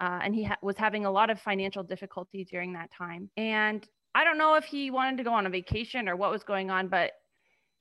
uh, 0.00 0.20
and 0.22 0.34
he 0.34 0.44
ha- 0.44 0.58
was 0.62 0.76
having 0.76 1.04
a 1.04 1.10
lot 1.10 1.30
of 1.30 1.40
financial 1.40 1.82
difficulty 1.82 2.44
during 2.44 2.74
that 2.74 2.90
time. 2.96 3.30
And 3.36 3.86
I 4.18 4.24
don't 4.24 4.36
know 4.36 4.56
if 4.56 4.64
he 4.64 4.90
wanted 4.90 5.18
to 5.18 5.22
go 5.22 5.32
on 5.32 5.46
a 5.46 5.50
vacation 5.50 6.08
or 6.08 6.16
what 6.16 6.32
was 6.32 6.42
going 6.42 6.72
on, 6.72 6.88
but 6.88 7.12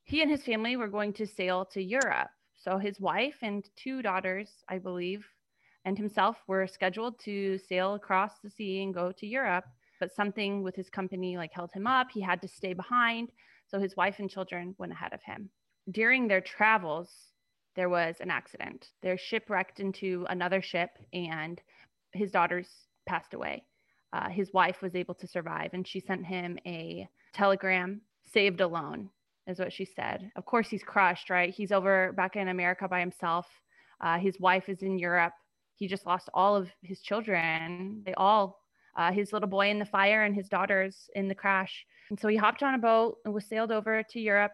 he 0.03 0.21
and 0.21 0.29
his 0.29 0.43
family 0.43 0.75
were 0.75 0.87
going 0.87 1.11
to 1.13 1.25
sail 1.25 1.65
to 1.71 1.81
Europe. 1.81 2.29
So 2.53 2.77
his 2.77 2.99
wife 2.99 3.37
and 3.41 3.67
two 3.75 4.03
daughters, 4.03 4.47
I 4.69 4.77
believe, 4.77 5.25
and 5.83 5.97
himself 5.97 6.37
were 6.45 6.67
scheduled 6.67 7.19
to 7.21 7.57
sail 7.57 7.95
across 7.95 8.33
the 8.43 8.51
sea 8.51 8.83
and 8.83 8.93
go 8.93 9.11
to 9.13 9.25
Europe, 9.25 9.65
but 9.99 10.13
something 10.13 10.61
with 10.61 10.75
his 10.75 10.91
company 10.91 11.37
like 11.37 11.53
held 11.53 11.71
him 11.71 11.87
up. 11.87 12.09
He 12.11 12.21
had 12.21 12.39
to 12.43 12.47
stay 12.47 12.73
behind, 12.73 13.31
so 13.67 13.79
his 13.79 13.97
wife 13.97 14.19
and 14.19 14.29
children 14.29 14.75
went 14.77 14.91
ahead 14.91 15.13
of 15.13 15.23
him. 15.23 15.49
During 15.89 16.27
their 16.27 16.41
travels, 16.41 17.09
there 17.75 17.89
was 17.89 18.17
an 18.19 18.29
accident. 18.29 18.89
Their 19.01 19.17
ship 19.17 19.49
wrecked 19.49 19.79
into 19.79 20.23
another 20.29 20.61
ship, 20.61 20.91
and 21.13 21.59
his 22.13 22.29
daughters 22.29 22.67
passed 23.07 23.33
away. 23.33 23.63
Uh, 24.13 24.29
his 24.29 24.53
wife 24.53 24.81
was 24.81 24.95
able 24.95 25.15
to 25.15 25.27
survive, 25.27 25.71
and 25.73 25.87
she 25.87 25.99
sent 25.99 26.25
him 26.25 26.57
a 26.65 27.07
telegram, 27.33 28.01
saved 28.33 28.61
alone, 28.61 29.09
is 29.47 29.59
what 29.59 29.73
she 29.73 29.85
said. 29.85 30.31
Of 30.35 30.45
course, 30.45 30.69
he's 30.69 30.83
crushed, 30.83 31.29
right? 31.29 31.53
He's 31.53 31.71
over 31.71 32.13
back 32.13 32.35
in 32.35 32.47
America 32.47 32.87
by 32.87 32.99
himself. 32.99 33.47
Uh, 33.99 34.17
his 34.17 34.39
wife 34.39 34.69
is 34.69 34.81
in 34.81 34.97
Europe 34.97 35.33
he 35.77 35.87
just 35.87 36.05
lost 36.05 36.29
all 36.33 36.55
of 36.55 36.69
his 36.81 37.01
children. 37.01 38.01
They 38.05 38.13
all, 38.15 38.59
uh, 38.95 39.11
his 39.11 39.31
little 39.31 39.47
boy 39.47 39.69
in 39.69 39.79
the 39.79 39.85
fire 39.85 40.23
and 40.23 40.35
his 40.35 40.49
daughters 40.49 41.09
in 41.15 41.27
the 41.27 41.35
crash. 41.35 41.85
And 42.09 42.19
so 42.19 42.27
he 42.27 42.35
hopped 42.35 42.63
on 42.63 42.73
a 42.73 42.79
boat 42.79 43.17
and 43.23 43.33
was 43.33 43.45
sailed 43.45 43.71
over 43.71 44.01
to 44.01 44.19
Europe. 44.19 44.53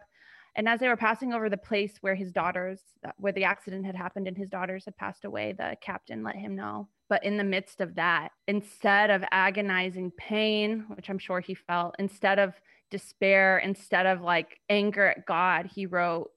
And 0.56 0.68
as 0.68 0.80
they 0.80 0.88
were 0.88 0.96
passing 0.96 1.32
over 1.32 1.48
the 1.48 1.56
place 1.56 1.96
where 2.00 2.14
his 2.14 2.30
daughters, 2.30 2.80
where 3.16 3.32
the 3.32 3.44
accident 3.44 3.86
had 3.86 3.96
happened 3.96 4.28
and 4.28 4.36
his 4.36 4.50
daughters 4.50 4.84
had 4.84 4.96
passed 4.96 5.24
away, 5.24 5.52
the 5.52 5.76
captain 5.80 6.22
let 6.22 6.36
him 6.36 6.54
know. 6.54 6.88
But 7.08 7.24
in 7.24 7.36
the 7.36 7.44
midst 7.44 7.80
of 7.80 7.96
that, 7.96 8.30
instead 8.48 9.10
of 9.10 9.24
agonizing 9.30 10.10
pain, 10.12 10.86
which 10.94 11.10
I'm 11.10 11.18
sure 11.18 11.40
he 11.40 11.54
felt, 11.54 11.94
instead 11.98 12.38
of 12.38 12.54
despair, 12.90 13.58
instead 13.58 14.06
of 14.06 14.22
like 14.22 14.60
anger 14.68 15.08
at 15.08 15.26
God, 15.26 15.70
he 15.74 15.86
wrote 15.86 16.30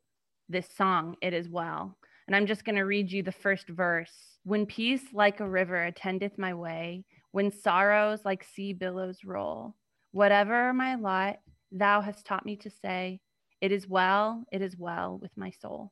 this 0.49 0.67
song, 0.75 1.15
It 1.21 1.33
Is 1.33 1.49
Well. 1.49 1.97
And 2.27 2.35
I'm 2.35 2.45
just 2.45 2.65
going 2.65 2.75
to 2.75 2.81
read 2.81 3.11
you 3.11 3.23
the 3.23 3.31
first 3.31 3.69
verse. 3.69 4.39
When 4.43 4.65
peace 4.65 5.03
like 5.13 5.39
a 5.39 5.49
river 5.49 5.83
attendeth 5.83 6.37
my 6.37 6.53
way, 6.53 7.05
when 7.31 7.51
sorrows 7.51 8.25
like 8.25 8.43
sea 8.43 8.73
billows 8.73 9.19
roll, 9.23 9.75
whatever 10.11 10.73
my 10.73 10.95
lot, 10.95 11.37
thou 11.71 12.01
hast 12.01 12.25
taught 12.25 12.45
me 12.45 12.57
to 12.57 12.69
say, 12.69 13.21
It 13.61 13.71
is 13.71 13.87
well, 13.87 14.43
it 14.51 14.61
is 14.61 14.77
well 14.77 15.17
with 15.21 15.31
my 15.37 15.51
soul. 15.51 15.91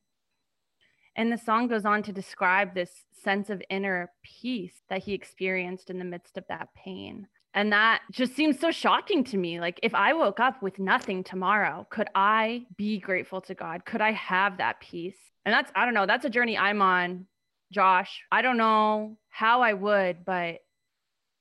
And 1.16 1.32
the 1.32 1.38
song 1.38 1.68
goes 1.68 1.86
on 1.86 2.04
to 2.04 2.14
describe 2.14 2.74
this 2.74 2.92
sense 3.24 3.50
of 3.50 3.62
inner 3.70 4.12
peace 4.24 4.82
that 4.90 5.04
he 5.04 5.14
experienced 5.14 5.90
in 5.90 5.98
the 5.98 6.06
midst 6.06 6.38
of 6.38 6.44
that 6.50 6.70
pain. 6.76 7.28
And 7.54 7.72
that 7.72 8.02
just 8.12 8.36
seems 8.36 8.60
so 8.60 8.70
shocking 8.70 9.24
to 9.26 9.38
me. 9.38 9.62
Like, 9.62 9.80
if 9.82 9.96
I 9.96 10.12
woke 10.12 10.42
up 10.42 10.62
with 10.62 10.78
nothing 10.78 11.24
tomorrow, 11.24 11.88
could 11.90 12.10
I 12.14 12.66
be 12.76 13.00
grateful 13.00 13.40
to 13.42 13.56
God? 13.56 13.86
Could 13.86 14.02
I 14.02 14.12
have 14.12 14.58
that 14.58 14.82
peace? 14.82 15.16
And 15.46 15.54
that's, 15.54 15.72
I 15.74 15.86
don't 15.86 15.94
know, 15.94 16.06
that's 16.06 16.26
a 16.26 16.30
journey 16.30 16.58
I'm 16.58 16.82
on, 16.82 17.28
Josh. 17.72 18.24
I 18.30 18.42
don't 18.42 18.58
know 18.58 19.18
how 19.30 19.62
I 19.62 19.72
would, 19.72 20.26
but 20.26 20.60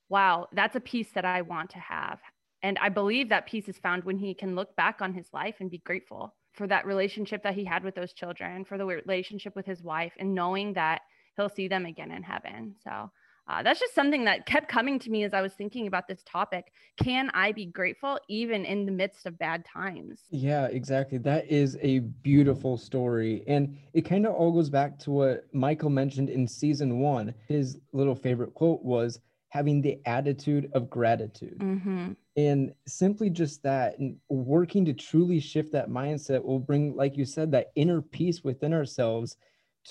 wow, 0.07 0.47
that's 0.53 0.77
a 0.77 0.79
peace 0.79 1.09
that 1.15 1.25
I 1.25 1.41
want 1.41 1.71
to 1.71 1.79
have. 1.79 2.19
And 2.63 2.77
I 2.79 2.87
believe 2.89 3.29
that 3.29 3.45
peace 3.45 3.67
is 3.67 3.77
found 3.77 4.05
when 4.05 4.17
he 4.17 4.33
can 4.33 4.55
look 4.55 4.73
back 4.77 5.01
on 5.01 5.13
his 5.13 5.27
life 5.33 5.55
and 5.59 5.69
be 5.69 5.79
grateful 5.79 6.33
for 6.55 6.67
that 6.67 6.85
relationship 6.85 7.43
that 7.43 7.53
he 7.53 7.65
had 7.65 7.83
with 7.83 7.95
those 7.95 8.13
children, 8.13 8.65
for 8.65 8.77
the 8.77 8.85
relationship 8.85 9.55
with 9.55 9.65
his 9.65 9.83
wife, 9.83 10.13
and 10.17 10.33
knowing 10.33 10.73
that 10.73 11.01
he'll 11.35 11.49
see 11.49 11.67
them 11.67 11.85
again 11.85 12.11
in 12.11 12.23
heaven. 12.23 12.75
So 12.83 13.11
uh, 13.47 13.61
that's 13.61 13.79
just 13.79 13.93
something 13.93 14.25
that 14.25 14.45
kept 14.45 14.67
coming 14.67 14.97
to 14.99 15.09
me 15.11 15.23
as 15.23 15.33
I 15.33 15.41
was 15.41 15.53
thinking 15.53 15.85
about 15.85 16.07
this 16.07 16.23
topic. 16.23 16.71
Can 16.97 17.29
I 17.33 17.51
be 17.51 17.65
grateful 17.65 18.19
even 18.27 18.65
in 18.65 18.85
the 18.85 18.91
midst 18.91 19.25
of 19.25 19.37
bad 19.37 19.63
times? 19.65 20.21
Yeah, 20.31 20.65
exactly. 20.65 21.19
That 21.19 21.45
is 21.47 21.77
a 21.81 21.99
beautiful 21.99 22.77
story. 22.77 23.43
And 23.47 23.77
it 23.93 24.01
kind 24.01 24.25
of 24.25 24.33
all 24.33 24.51
goes 24.51 24.69
back 24.69 24.97
to 24.99 25.11
what 25.11 25.45
Michael 25.53 25.91
mentioned 25.91 26.29
in 26.29 26.47
season 26.47 26.99
one. 26.99 27.35
His 27.47 27.79
little 27.93 28.15
favorite 28.15 28.53
quote 28.55 28.83
was 28.83 29.19
having 29.55 29.81
the 29.81 29.97
attitude 30.05 30.69
of 30.73 30.89
gratitude. 30.89 31.57
Mm-hmm. 31.59 32.11
And 32.35 32.73
simply 32.85 33.29
just 33.29 33.63
that, 33.63 33.97
and 33.97 34.17
working 34.27 34.83
to 34.83 34.93
truly 34.93 35.39
shift 35.39 35.71
that 35.71 35.89
mindset 35.89 36.43
will 36.43 36.59
bring, 36.59 36.93
like 36.93 37.15
you 37.15 37.23
said, 37.23 37.53
that 37.53 37.71
inner 37.77 38.01
peace 38.01 38.43
within 38.43 38.73
ourselves 38.73 39.37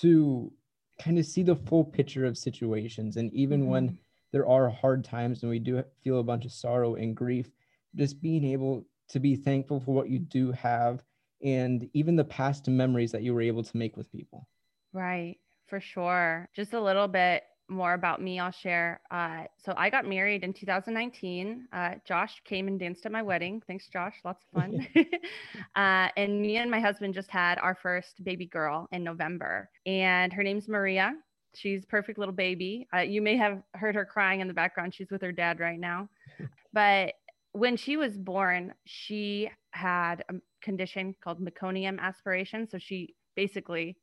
to 0.00 0.52
kind 1.00 1.18
of 1.18 1.24
see 1.24 1.42
the 1.42 1.56
full 1.56 1.82
picture 1.82 2.26
of 2.26 2.36
situations. 2.36 3.16
And 3.16 3.32
even 3.32 3.62
mm-hmm. 3.62 3.70
when 3.70 3.98
there 4.32 4.46
are 4.46 4.68
hard 4.68 5.02
times 5.02 5.42
and 5.42 5.48
we 5.50 5.60
do 5.60 5.82
feel 6.02 6.20
a 6.20 6.24
bunch 6.24 6.44
of 6.44 6.52
sorrow 6.52 6.96
and 6.96 7.16
grief, 7.16 7.50
just 7.96 8.20
being 8.20 8.44
able 8.44 8.84
to 9.08 9.18
be 9.18 9.34
thankful 9.34 9.80
for 9.80 9.94
what 9.94 10.10
you 10.10 10.18
do 10.18 10.52
have 10.52 11.02
and 11.42 11.88
even 11.94 12.16
the 12.16 12.24
past 12.24 12.68
memories 12.68 13.12
that 13.12 13.22
you 13.22 13.32
were 13.32 13.40
able 13.40 13.62
to 13.62 13.76
make 13.78 13.96
with 13.96 14.12
people. 14.12 14.46
Right, 14.92 15.38
for 15.68 15.80
sure. 15.80 16.50
Just 16.54 16.74
a 16.74 16.82
little 16.82 17.08
bit 17.08 17.44
more 17.68 17.94
about 17.94 18.20
me, 18.20 18.38
I'll 18.38 18.50
share. 18.50 19.00
Uh, 19.10 19.44
so 19.56 19.74
I 19.76 19.90
got 19.90 20.06
married 20.06 20.44
in 20.44 20.52
2019. 20.52 21.66
Uh, 21.72 21.94
Josh 22.06 22.40
came 22.44 22.68
and 22.68 22.78
danced 22.78 23.06
at 23.06 23.12
my 23.12 23.22
wedding. 23.22 23.62
Thanks, 23.66 23.88
Josh. 23.88 24.14
Lots 24.24 24.44
of 24.44 24.62
fun. 24.62 24.86
uh, 25.76 26.08
and 26.16 26.40
me 26.40 26.56
and 26.56 26.70
my 26.70 26.80
husband 26.80 27.14
just 27.14 27.30
had 27.30 27.58
our 27.58 27.74
first 27.74 28.22
baby 28.24 28.46
girl 28.46 28.88
in 28.92 29.02
November, 29.02 29.70
and 29.86 30.32
her 30.32 30.42
name's 30.42 30.68
Maria. 30.68 31.14
She's 31.54 31.84
perfect 31.84 32.18
little 32.18 32.34
baby. 32.34 32.86
Uh, 32.94 33.00
you 33.00 33.22
may 33.22 33.36
have 33.36 33.62
heard 33.74 33.94
her 33.94 34.04
crying 34.04 34.40
in 34.40 34.48
the 34.48 34.54
background. 34.54 34.94
She's 34.94 35.10
with 35.10 35.22
her 35.22 35.32
dad 35.32 35.60
right 35.60 35.78
now. 35.78 36.08
But 36.72 37.14
when 37.52 37.76
she 37.76 37.96
was 37.96 38.18
born, 38.18 38.74
she 38.84 39.48
had 39.70 40.24
a 40.28 40.34
condition 40.60 41.14
called 41.22 41.40
meconium 41.40 42.00
aspiration. 42.00 42.68
So 42.68 42.78
she 42.78 43.14
basically 43.36 43.96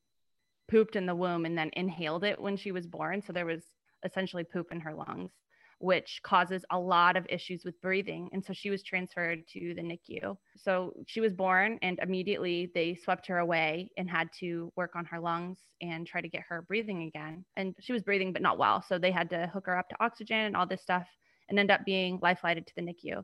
pooped 0.71 0.95
in 0.95 1.05
the 1.05 1.15
womb 1.15 1.45
and 1.45 1.57
then 1.57 1.69
inhaled 1.73 2.23
it 2.23 2.39
when 2.39 2.55
she 2.55 2.71
was 2.71 2.87
born. 2.87 3.21
So 3.21 3.33
there 3.33 3.45
was 3.45 3.63
essentially 4.05 4.45
poop 4.45 4.71
in 4.71 4.79
her 4.79 4.93
lungs, 4.93 5.31
which 5.79 6.21
causes 6.23 6.63
a 6.71 6.79
lot 6.79 7.17
of 7.17 7.27
issues 7.29 7.65
with 7.65 7.79
breathing. 7.81 8.29
And 8.31 8.43
so 8.43 8.53
she 8.53 8.69
was 8.69 8.81
transferred 8.81 9.45
to 9.49 9.73
the 9.75 9.81
NICU. 9.81 10.37
So 10.57 10.93
she 11.07 11.19
was 11.19 11.33
born, 11.33 11.77
and 11.81 11.99
immediately 12.01 12.71
they 12.73 12.95
swept 12.95 13.27
her 13.27 13.39
away 13.39 13.91
and 13.97 14.09
had 14.09 14.29
to 14.39 14.71
work 14.77 14.95
on 14.95 15.05
her 15.05 15.19
lungs 15.19 15.59
and 15.81 16.07
try 16.07 16.21
to 16.21 16.29
get 16.29 16.43
her 16.47 16.61
breathing 16.61 17.03
again. 17.03 17.43
And 17.57 17.75
she 17.81 17.91
was 17.91 18.01
breathing, 18.01 18.31
but 18.31 18.41
not 18.41 18.57
well. 18.57 18.81
So 18.87 18.97
they 18.97 19.11
had 19.11 19.29
to 19.31 19.47
hook 19.47 19.65
her 19.65 19.77
up 19.77 19.89
to 19.89 19.95
oxygen 19.99 20.37
and 20.37 20.55
all 20.55 20.65
this 20.65 20.81
stuff 20.81 21.05
and 21.49 21.59
end 21.59 21.69
up 21.69 21.83
being 21.85 22.17
life 22.21 22.39
flighted 22.39 22.65
to 22.67 22.73
the 22.77 22.81
NICU 22.81 23.23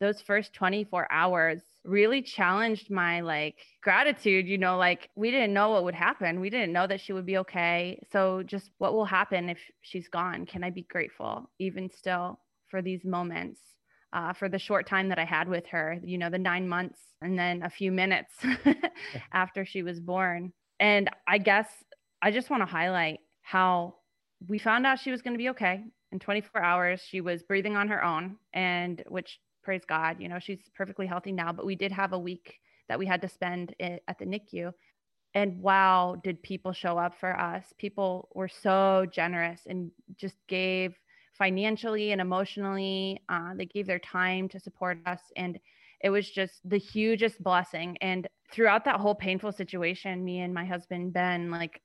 those 0.00 0.20
first 0.20 0.52
24 0.54 1.10
hours 1.10 1.60
really 1.88 2.20
challenged 2.22 2.90
my 2.90 3.20
like 3.20 3.56
gratitude 3.82 4.46
you 4.46 4.58
know 4.58 4.76
like 4.76 5.08
we 5.16 5.30
didn't 5.30 5.54
know 5.54 5.70
what 5.70 5.84
would 5.84 5.94
happen. 5.94 6.40
We 6.40 6.50
didn't 6.50 6.72
know 6.72 6.86
that 6.86 7.00
she 7.00 7.12
would 7.12 7.26
be 7.26 7.38
okay. 7.38 8.00
So 8.12 8.42
just 8.42 8.70
what 8.78 8.92
will 8.92 9.06
happen 9.06 9.48
if 9.48 9.58
she's 9.80 10.08
gone? 10.08 10.46
Can 10.46 10.62
i 10.62 10.70
be 10.70 10.82
grateful 10.82 11.50
even 11.58 11.90
still 11.90 12.38
for 12.70 12.82
these 12.82 13.04
moments 13.04 13.60
uh, 14.12 14.32
for 14.32 14.48
the 14.48 14.58
short 14.58 14.86
time 14.86 15.08
that 15.08 15.18
i 15.18 15.24
had 15.24 15.48
with 15.48 15.66
her 15.66 15.98
you 16.02 16.18
know 16.18 16.30
the 16.30 16.38
nine 16.38 16.68
months 16.68 17.00
and 17.22 17.38
then 17.38 17.62
a 17.62 17.70
few 17.70 17.90
minutes 17.90 18.34
after 19.32 19.64
she 19.64 19.82
was 19.82 19.98
born? 20.00 20.52
And 20.80 21.08
i 21.26 21.38
guess 21.38 21.68
i 22.22 22.30
just 22.30 22.50
want 22.50 22.62
to 22.62 22.66
highlight 22.66 23.20
how 23.42 23.94
we 24.46 24.58
found 24.58 24.86
out 24.86 25.00
she 25.00 25.10
was 25.10 25.22
going 25.22 25.34
to 25.34 25.38
be 25.38 25.48
okay. 25.48 25.82
In 26.12 26.18
24 26.18 26.62
hours 26.62 27.00
she 27.00 27.20
was 27.20 27.42
breathing 27.42 27.76
on 27.76 27.88
her 27.88 28.02
own 28.04 28.36
and 28.52 29.02
which 29.08 29.40
praise 29.68 29.84
God, 29.86 30.16
you 30.18 30.30
know, 30.30 30.38
she's 30.38 30.62
perfectly 30.74 31.06
healthy 31.06 31.30
now, 31.30 31.52
but 31.52 31.66
we 31.66 31.74
did 31.76 31.92
have 31.92 32.14
a 32.14 32.18
week 32.18 32.58
that 32.88 32.98
we 32.98 33.04
had 33.04 33.20
to 33.20 33.28
spend 33.28 33.74
at 33.78 34.18
the 34.18 34.24
NICU. 34.24 34.72
And 35.34 35.60
wow, 35.60 36.16
did 36.24 36.42
people 36.42 36.72
show 36.72 36.96
up 36.96 37.14
for 37.20 37.38
us? 37.38 37.74
People 37.76 38.30
were 38.34 38.48
so 38.48 39.04
generous 39.12 39.60
and 39.66 39.90
just 40.16 40.36
gave 40.46 40.98
financially 41.34 42.12
and 42.12 42.20
emotionally. 42.22 43.20
Uh, 43.28 43.52
they 43.58 43.66
gave 43.66 43.86
their 43.86 43.98
time 43.98 44.48
to 44.48 44.58
support 44.58 45.00
us. 45.04 45.20
And 45.36 45.58
it 46.00 46.08
was 46.08 46.30
just 46.30 46.66
the 46.66 46.78
hugest 46.78 47.42
blessing. 47.42 47.98
And 48.00 48.26
throughout 48.50 48.86
that 48.86 49.00
whole 49.00 49.14
painful 49.14 49.52
situation, 49.52 50.24
me 50.24 50.40
and 50.40 50.54
my 50.54 50.64
husband, 50.64 51.12
Ben, 51.12 51.50
like 51.50 51.82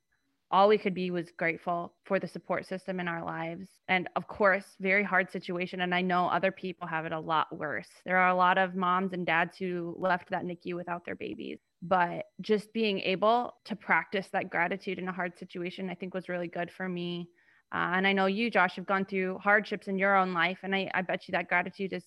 all 0.54 0.68
we 0.68 0.78
could 0.78 0.94
be 0.94 1.10
was 1.10 1.32
grateful 1.36 1.92
for 2.04 2.20
the 2.20 2.28
support 2.28 2.64
system 2.64 3.00
in 3.00 3.08
our 3.08 3.24
lives. 3.24 3.66
And 3.88 4.08
of 4.14 4.28
course, 4.28 4.76
very 4.78 5.02
hard 5.02 5.28
situation. 5.32 5.80
And 5.80 5.92
I 5.92 6.00
know 6.00 6.28
other 6.28 6.52
people 6.52 6.86
have 6.86 7.06
it 7.06 7.12
a 7.12 7.18
lot 7.18 7.48
worse. 7.58 7.88
There 8.06 8.18
are 8.18 8.28
a 8.28 8.36
lot 8.36 8.56
of 8.56 8.76
moms 8.76 9.14
and 9.14 9.26
dads 9.26 9.56
who 9.58 9.96
left 9.98 10.30
that 10.30 10.44
NICU 10.44 10.76
without 10.76 11.04
their 11.04 11.16
babies. 11.16 11.58
But 11.82 12.26
just 12.40 12.72
being 12.72 13.00
able 13.00 13.52
to 13.64 13.74
practice 13.74 14.28
that 14.32 14.48
gratitude 14.48 15.00
in 15.00 15.08
a 15.08 15.12
hard 15.12 15.36
situation, 15.36 15.90
I 15.90 15.96
think 15.96 16.14
was 16.14 16.28
really 16.28 16.46
good 16.46 16.70
for 16.70 16.88
me. 16.88 17.30
Uh, 17.74 17.90
and 17.96 18.06
I 18.06 18.12
know 18.12 18.26
you, 18.26 18.48
Josh, 18.48 18.76
have 18.76 18.86
gone 18.86 19.06
through 19.06 19.38
hardships 19.38 19.88
in 19.88 19.98
your 19.98 20.16
own 20.16 20.32
life. 20.32 20.58
And 20.62 20.72
I, 20.72 20.88
I 20.94 21.02
bet 21.02 21.26
you 21.26 21.32
that 21.32 21.48
gratitude 21.48 21.90
has 21.90 22.04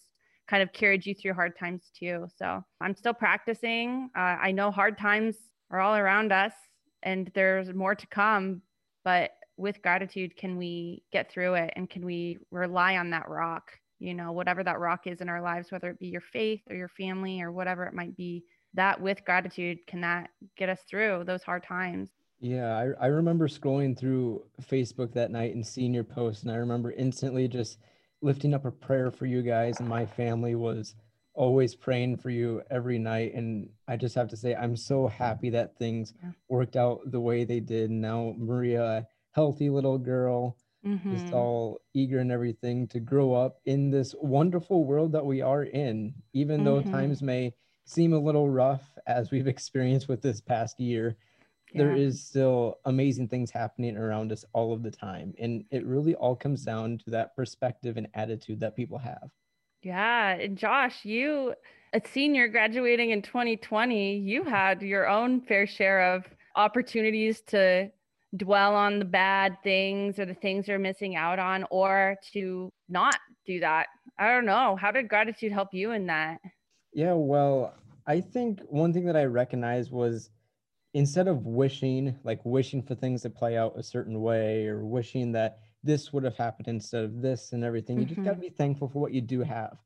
kind 0.50 0.63
of 0.63 0.71
carried 0.71 1.06
you 1.06 1.13
through 1.13 1.34
hard 1.34 1.60
times 1.60 1.91
too. 2.00 2.28
So 2.38 2.63
I'm 2.80 2.95
still 2.95 3.13
practicing. 3.13 4.10
Uh, 4.15 4.38
I 4.41 4.54
know 4.54 4.71
hard 4.71 4.98
times 4.98 5.36
are 5.69 5.82
all 5.82 5.98
around 5.98 6.32
us 6.32 6.54
and 7.03 7.31
there's 7.33 7.73
more 7.73 7.95
to 7.95 8.07
come 8.07 8.62
but 9.03 9.31
with 9.57 9.81
gratitude 9.81 10.36
can 10.36 10.57
we 10.57 11.01
get 11.12 11.31
through 11.31 11.55
it? 11.55 11.73
And 11.75 11.89
can 11.89 12.05
we 12.05 12.38
rely 12.51 12.97
on 12.97 13.10
that 13.12 13.29
rock 13.29 13.71
you 13.99 14.13
know 14.13 14.31
whatever 14.31 14.63
that 14.63 14.79
rock 14.79 15.07
is 15.07 15.21
in 15.21 15.29
our 15.29 15.41
lives 15.41 15.71
whether 15.71 15.89
it 15.89 15.99
be 15.99 16.07
your 16.07 16.21
faith 16.21 16.62
or 16.69 16.75
your 16.75 16.88
family 16.89 17.41
or 17.41 17.51
whatever 17.51 17.83
it 17.86 17.93
might 17.93 18.15
be 18.15 18.43
that 18.73 19.01
with 19.01 19.25
gratitude 19.25 19.79
can 19.88 20.01
that 20.01 20.29
get 20.55 20.69
us 20.69 20.81
through 20.88 21.23
those 21.25 21.41
hard 21.41 21.63
times? 21.63 22.12
Yeah 22.39 22.77
I, 22.77 23.05
I 23.05 23.07
remember 23.07 23.47
scrolling 23.47 23.97
through 23.97 24.43
facebook 24.62 25.13
that 25.13 25.31
night 25.31 25.55
and 25.55 25.65
seeing 25.65 25.93
your 25.93 26.03
post 26.03 26.43
and 26.43 26.51
i 26.51 26.55
remember 26.55 26.91
instantly 26.91 27.47
just 27.47 27.79
lifting 28.21 28.53
up 28.53 28.65
a 28.65 28.71
prayer 28.71 29.10
for 29.10 29.25
you 29.25 29.41
guys 29.41 29.79
and 29.79 29.89
my 29.89 30.05
family 30.05 30.55
was 30.55 30.95
always 31.38 31.76
praying 31.76 32.17
for 32.17 32.32
you 32.32 32.62
every 32.69 32.97
night. 32.97 33.34
And 33.36 33.69
I 33.88 33.95
just 33.95 34.15
have 34.15 34.28
to 34.30 34.38
say, 34.38 34.56
I'm 34.56 34.76
so 34.76 35.08
happy 35.08 35.52
that 35.52 35.78
things 35.78 36.13
yeah. 36.21 36.32
worked 36.50 36.76
out 36.76 37.00
the 37.06 37.19
way 37.19 37.45
they 37.45 37.60
did. 37.60 37.91
Now, 37.91 38.34
Maria, 38.38 39.08
healthy 39.32 39.69
little 39.69 40.00
girl, 40.00 40.58
mm-hmm. 40.86 41.15
just 41.15 41.32
all 41.32 41.80
eager 41.93 42.19
and 42.19 42.32
everything 42.32 42.88
to 42.88 43.00
grow 43.00 43.34
up 43.34 43.60
in 43.65 43.91
this 43.91 44.15
wonderful 44.19 44.84
world 44.84 45.12
that 45.12 45.26
we 45.26 45.41
are 45.41 45.63
in, 45.63 46.13
even 46.34 46.58
mm-hmm. 46.58 46.65
though 46.65 46.82
times 46.82 47.21
may 47.21 47.54
seem 47.86 48.13
a 48.13 48.19
little 48.19 48.50
rough 48.50 48.97
as 49.06 49.30
we've 49.30 49.47
experienced 49.56 50.10
with 50.10 50.21
this 50.21 50.41
past 50.41 50.80
year. 50.80 51.15
Yeah. 51.71 51.84
There 51.84 51.95
is 51.95 52.23
still 52.23 52.80
amazing 52.86 53.28
things 53.28 53.52
happening 53.52 53.95
around 53.95 54.32
us 54.32 54.43
all 54.54 54.73
of 54.73 54.82
the 54.82 54.91
time. 54.91 55.36
And 55.38 55.65
it 55.69 55.86
really 55.86 56.15
all 56.15 56.36
comes 56.36 56.63
down 56.63 56.97
to 57.00 57.12
that 57.12 57.36
perspective 57.36 57.97
and 57.97 58.08
attitude 58.15 58.62
that 58.62 58.76
people 58.76 58.97
have. 58.97 59.30
Yeah. 59.84 60.34
And 60.34 60.58
Josh, 60.58 61.06
you, 61.06 61.54
a 61.94 62.02
senior 62.13 62.48
graduating 62.48 63.12
in 63.12 63.22
2020, 63.22 64.18
you 64.18 64.44
had 64.44 64.82
your 64.82 65.08
own 65.08 65.42
fair 65.42 65.68
share 65.68 66.13
of 66.13 66.26
opportunities 66.56 67.42
to 67.48 67.90
dwell 68.36 68.76
on 68.76 69.00
the 69.00 69.06
bad 69.06 69.58
things 69.63 70.20
or 70.20 70.26
the 70.26 70.34
things 70.34 70.68
you're 70.68 70.80
missing 70.80 71.16
out 71.16 71.40
on 71.40 71.66
or 71.72 72.16
to 72.34 72.72
not 72.90 73.16
do 73.46 73.60
that. 73.60 73.88
I 74.20 74.30
don't 74.34 74.46
know. 74.46 74.76
How 74.80 74.92
did 74.92 75.08
gratitude 75.08 75.52
help 75.52 75.70
you 75.74 75.92
in 75.92 76.08
that? 76.08 76.40
Yeah, 76.94 77.13
well, 77.13 77.74
I 78.08 78.22
think 78.22 78.62
one 78.68 78.92
thing 78.92 79.06
that 79.06 79.16
I 79.16 79.26
recognized 79.26 79.92
was 79.92 80.30
instead 80.94 81.28
of 81.28 81.46
wishing, 81.46 82.18
like 82.24 82.44
wishing 82.44 82.82
for 82.82 82.96
things 82.96 83.22
to 83.22 83.30
play 83.30 83.58
out 83.58 83.74
a 83.78 83.84
certain 83.84 84.22
way 84.22 84.66
or 84.66 84.86
wishing 84.86 85.32
that 85.34 85.60
this 85.88 86.13
would 86.13 86.23
have 86.23 86.38
happened 86.38 86.67
instead 86.67 87.04
of 87.04 87.21
this 87.21 87.54
and 87.54 87.63
everything. 87.63 87.97
You 87.97 88.06
just 88.06 88.17
got 88.17 88.26
to 88.26 88.32
mm-hmm. 88.32 88.41
be 88.41 88.50
thankful 88.50 88.89
for 88.89 89.00
what 89.00 89.13
you 89.13 89.21
do 89.21 89.41
have. 89.41 89.78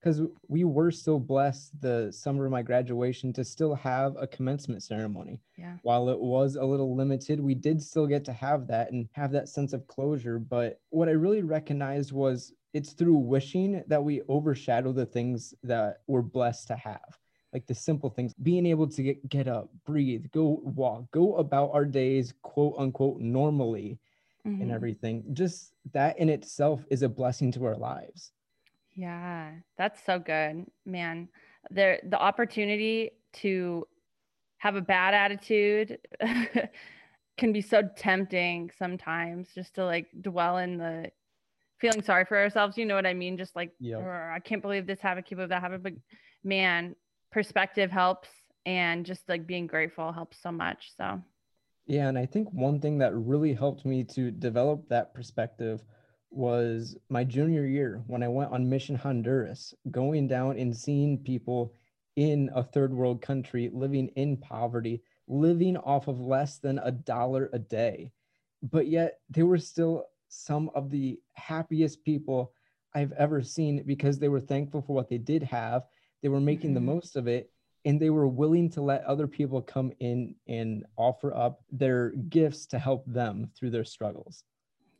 Because 0.00 0.22
we 0.48 0.64
were 0.64 0.90
so 0.90 1.18
blessed 1.18 1.78
the 1.82 2.10
summer 2.10 2.46
of 2.46 2.50
my 2.50 2.62
graduation 2.62 3.34
to 3.34 3.44
still 3.44 3.74
have 3.74 4.16
a 4.18 4.26
commencement 4.26 4.82
ceremony. 4.82 5.38
Yeah. 5.58 5.76
While 5.82 6.08
it 6.08 6.18
was 6.18 6.56
a 6.56 6.64
little 6.64 6.96
limited, 6.96 7.38
we 7.38 7.54
did 7.54 7.82
still 7.82 8.06
get 8.06 8.24
to 8.24 8.32
have 8.32 8.66
that 8.68 8.92
and 8.92 9.08
have 9.12 9.30
that 9.32 9.50
sense 9.50 9.74
of 9.74 9.86
closure. 9.88 10.38
But 10.38 10.80
what 10.88 11.10
I 11.10 11.12
really 11.12 11.42
recognized 11.42 12.12
was 12.12 12.54
it's 12.72 12.94
through 12.94 13.16
wishing 13.16 13.84
that 13.88 14.02
we 14.02 14.22
overshadow 14.28 14.92
the 14.92 15.04
things 15.04 15.52
that 15.64 15.98
we're 16.06 16.22
blessed 16.22 16.68
to 16.68 16.76
have 16.76 17.18
like 17.52 17.66
the 17.66 17.74
simple 17.74 18.10
things 18.10 18.32
being 18.42 18.64
able 18.64 18.86
to 18.86 19.02
get, 19.02 19.28
get 19.28 19.48
up 19.48 19.68
breathe 19.84 20.24
go 20.32 20.60
walk 20.62 21.10
go 21.10 21.34
about 21.36 21.70
our 21.72 21.84
days 21.84 22.32
quote 22.42 22.74
unquote 22.78 23.20
normally 23.20 23.98
mm-hmm. 24.46 24.62
and 24.62 24.70
everything. 24.70 25.24
Just 25.32 25.72
that 25.92 26.18
in 26.18 26.28
itself 26.28 26.84
is 26.90 27.02
a 27.02 27.08
blessing 27.08 27.52
to 27.52 27.64
our 27.64 27.76
lives. 27.76 28.32
Yeah, 28.94 29.52
that's 29.78 30.04
so 30.04 30.18
good, 30.18 30.66
man. 30.84 31.28
There, 31.70 32.00
the 32.04 32.18
opportunity 32.18 33.12
to 33.34 33.86
have 34.58 34.76
a 34.76 34.80
bad 34.80 35.14
attitude 35.14 35.98
can 37.38 37.52
be 37.52 37.60
so 37.62 37.88
tempting 37.96 38.70
sometimes 38.78 39.48
just 39.54 39.74
to 39.76 39.84
like 39.84 40.06
dwell 40.20 40.58
in 40.58 40.76
the 40.76 41.10
feeling 41.78 42.02
sorry 42.02 42.24
for 42.24 42.36
ourselves. 42.36 42.76
You 42.76 42.84
know 42.84 42.94
what 42.94 43.06
I 43.06 43.14
mean? 43.14 43.38
Just 43.38 43.56
like, 43.56 43.72
yep. 43.80 44.02
I 44.02 44.38
can't 44.44 44.62
believe 44.62 44.86
this 44.86 45.00
happened, 45.00 45.26
can't 45.26 45.38
believe 45.38 45.48
that 45.48 45.62
happened. 45.62 45.82
But 45.82 45.94
man, 46.44 46.94
perspective 47.32 47.90
helps 47.90 48.28
and 48.66 49.06
just 49.06 49.28
like 49.28 49.46
being 49.46 49.66
grateful 49.66 50.12
helps 50.12 50.42
so 50.42 50.52
much. 50.52 50.92
So 50.96 51.22
yeah, 51.90 52.08
and 52.08 52.16
I 52.16 52.24
think 52.24 52.48
one 52.52 52.78
thing 52.78 52.98
that 52.98 53.16
really 53.16 53.52
helped 53.52 53.84
me 53.84 54.04
to 54.04 54.30
develop 54.30 54.88
that 54.88 55.12
perspective 55.12 55.82
was 56.30 56.96
my 57.08 57.24
junior 57.24 57.66
year 57.66 58.04
when 58.06 58.22
I 58.22 58.28
went 58.28 58.52
on 58.52 58.70
Mission 58.70 58.94
Honduras, 58.94 59.74
going 59.90 60.28
down 60.28 60.56
and 60.56 60.76
seeing 60.76 61.18
people 61.18 61.74
in 62.14 62.48
a 62.54 62.62
third 62.62 62.94
world 62.94 63.20
country 63.20 63.70
living 63.72 64.06
in 64.14 64.36
poverty, 64.36 65.02
living 65.26 65.76
off 65.78 66.06
of 66.06 66.20
less 66.20 66.58
than 66.58 66.78
a 66.78 66.92
dollar 66.92 67.50
a 67.52 67.58
day. 67.58 68.12
But 68.62 68.86
yet 68.86 69.18
they 69.28 69.42
were 69.42 69.58
still 69.58 70.04
some 70.28 70.70
of 70.76 70.90
the 70.90 71.18
happiest 71.34 72.04
people 72.04 72.52
I've 72.94 73.12
ever 73.12 73.42
seen 73.42 73.82
because 73.84 74.20
they 74.20 74.28
were 74.28 74.40
thankful 74.40 74.82
for 74.82 74.94
what 74.94 75.08
they 75.08 75.18
did 75.18 75.42
have. 75.42 75.82
They 76.22 76.28
were 76.28 76.40
making 76.40 76.70
mm-hmm. 76.70 76.86
the 76.86 76.92
most 76.92 77.16
of 77.16 77.26
it 77.26 77.50
and 77.84 78.00
they 78.00 78.10
were 78.10 78.28
willing 78.28 78.70
to 78.70 78.82
let 78.82 79.04
other 79.04 79.26
people 79.26 79.62
come 79.62 79.92
in 80.00 80.34
and 80.48 80.84
offer 80.96 81.34
up 81.34 81.62
their 81.70 82.10
gifts 82.28 82.66
to 82.66 82.78
help 82.78 83.04
them 83.06 83.50
through 83.56 83.70
their 83.70 83.84
struggles. 83.84 84.44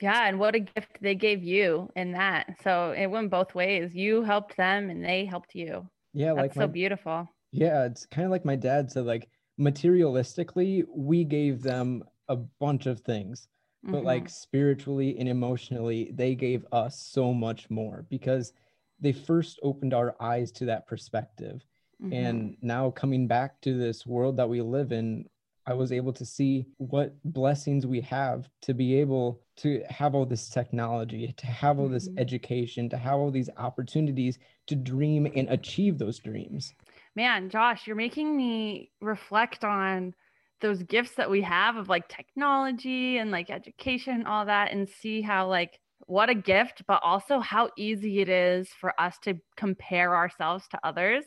Yeah, 0.01 0.27
and 0.27 0.39
what 0.39 0.55
a 0.55 0.61
gift 0.61 0.99
they 1.01 1.15
gave 1.15 1.43
you 1.45 1.91
in 1.95 2.13
that. 2.13 2.61
So 2.63 2.93
it 2.93 3.07
went 3.07 3.31
both 3.31 3.55
ways. 3.55 3.95
You 3.95 4.23
helped 4.23 4.57
them 4.57 4.89
and 4.91 5.05
they 5.05 5.25
helped 5.27 5.55
you. 5.55 5.89
Yeah, 6.13 6.33
That's 6.35 6.55
like 6.55 6.55
so 6.55 6.69
beautiful. 6.69 7.29
yeah, 7.53 7.85
it's 7.87 8.07
kind 8.07 8.27
of 8.27 8.31
like 8.31 8.45
my 8.45 8.57
dad 8.57 8.91
said 8.91 9.07
like 9.07 9.31
materialistically 9.61 10.85
we 10.89 11.25
gave 11.25 11.63
them 11.63 12.05
a 12.29 12.37
bunch 12.37 12.87
of 12.87 13.01
things, 13.01 13.49
but 13.91 14.05
Mhm. 14.05 14.05
like 14.05 14.29
spiritually 14.29 15.19
and 15.19 15.29
emotionally 15.29 16.11
they 16.15 16.35
gave 16.35 16.67
us 16.73 17.01
so 17.01 17.33
much 17.35 17.71
more 17.71 18.07
because 18.11 18.53
they 19.01 19.13
first 19.13 19.59
opened 19.63 19.95
our 19.95 20.17
eyes 20.21 20.53
to 20.53 20.67
that 20.67 20.87
perspective. 20.87 21.65
Mhm. 22.01 22.13
and 22.13 22.57
now 22.63 22.91
coming 22.91 23.27
back 23.27 23.61
to 23.63 23.77
this 23.79 24.07
world 24.07 24.37
that 24.37 24.49
we 24.49 24.61
live 24.61 24.93
in 24.93 25.25
i 25.67 25.73
was 25.75 25.93
able 25.93 26.13
to 26.13 26.25
see 26.25 26.67
what 26.79 27.15
blessings 27.25 27.87
we 27.87 28.01
have 28.01 28.49
to 28.63 28.73
be 28.75 28.95
able 28.99 29.41
to 29.57 29.83
have 29.91 30.15
all 30.15 30.25
this 30.27 30.49
technology 30.49 31.33
to 31.37 31.47
have 31.47 31.79
all 31.79 31.89
this 31.89 32.09
Mhm. 32.09 32.19
education 32.19 32.89
to 32.89 32.97
have 32.97 33.15
all 33.15 33.31
these 33.31 33.51
opportunities 33.59 34.39
to 34.67 34.75
dream 34.75 35.27
and 35.37 35.49
achieve 35.51 35.99
those 35.99 36.19
dreams 36.19 36.75
Man, 37.17 37.51
Josh, 37.51 37.87
you're 37.87 37.97
making 37.97 38.37
me 38.37 38.93
reflect 39.01 39.65
on 39.65 40.15
those 40.61 40.83
gifts 40.85 41.17
that 41.17 41.29
we 41.31 41.43
have 41.43 41.77
of 41.77 41.89
like 41.89 42.09
technology 42.09 43.19
and 43.19 43.31
like 43.31 43.51
education, 43.51 44.27
all 44.27 44.45
that, 44.47 44.71
and 44.71 44.89
see 44.89 45.21
how 45.21 45.49
like 45.49 45.81
what 46.07 46.31
a 46.31 46.35
gift, 46.35 46.83
but 46.87 47.03
also 47.03 47.41
how 47.41 47.71
easy 47.77 48.21
it 48.21 48.29
is 48.29 48.69
for 48.69 48.99
us 49.01 49.19
to 49.21 49.35
compare 49.57 50.15
ourselves 50.15 50.69
to 50.69 50.79
others. 50.85 51.25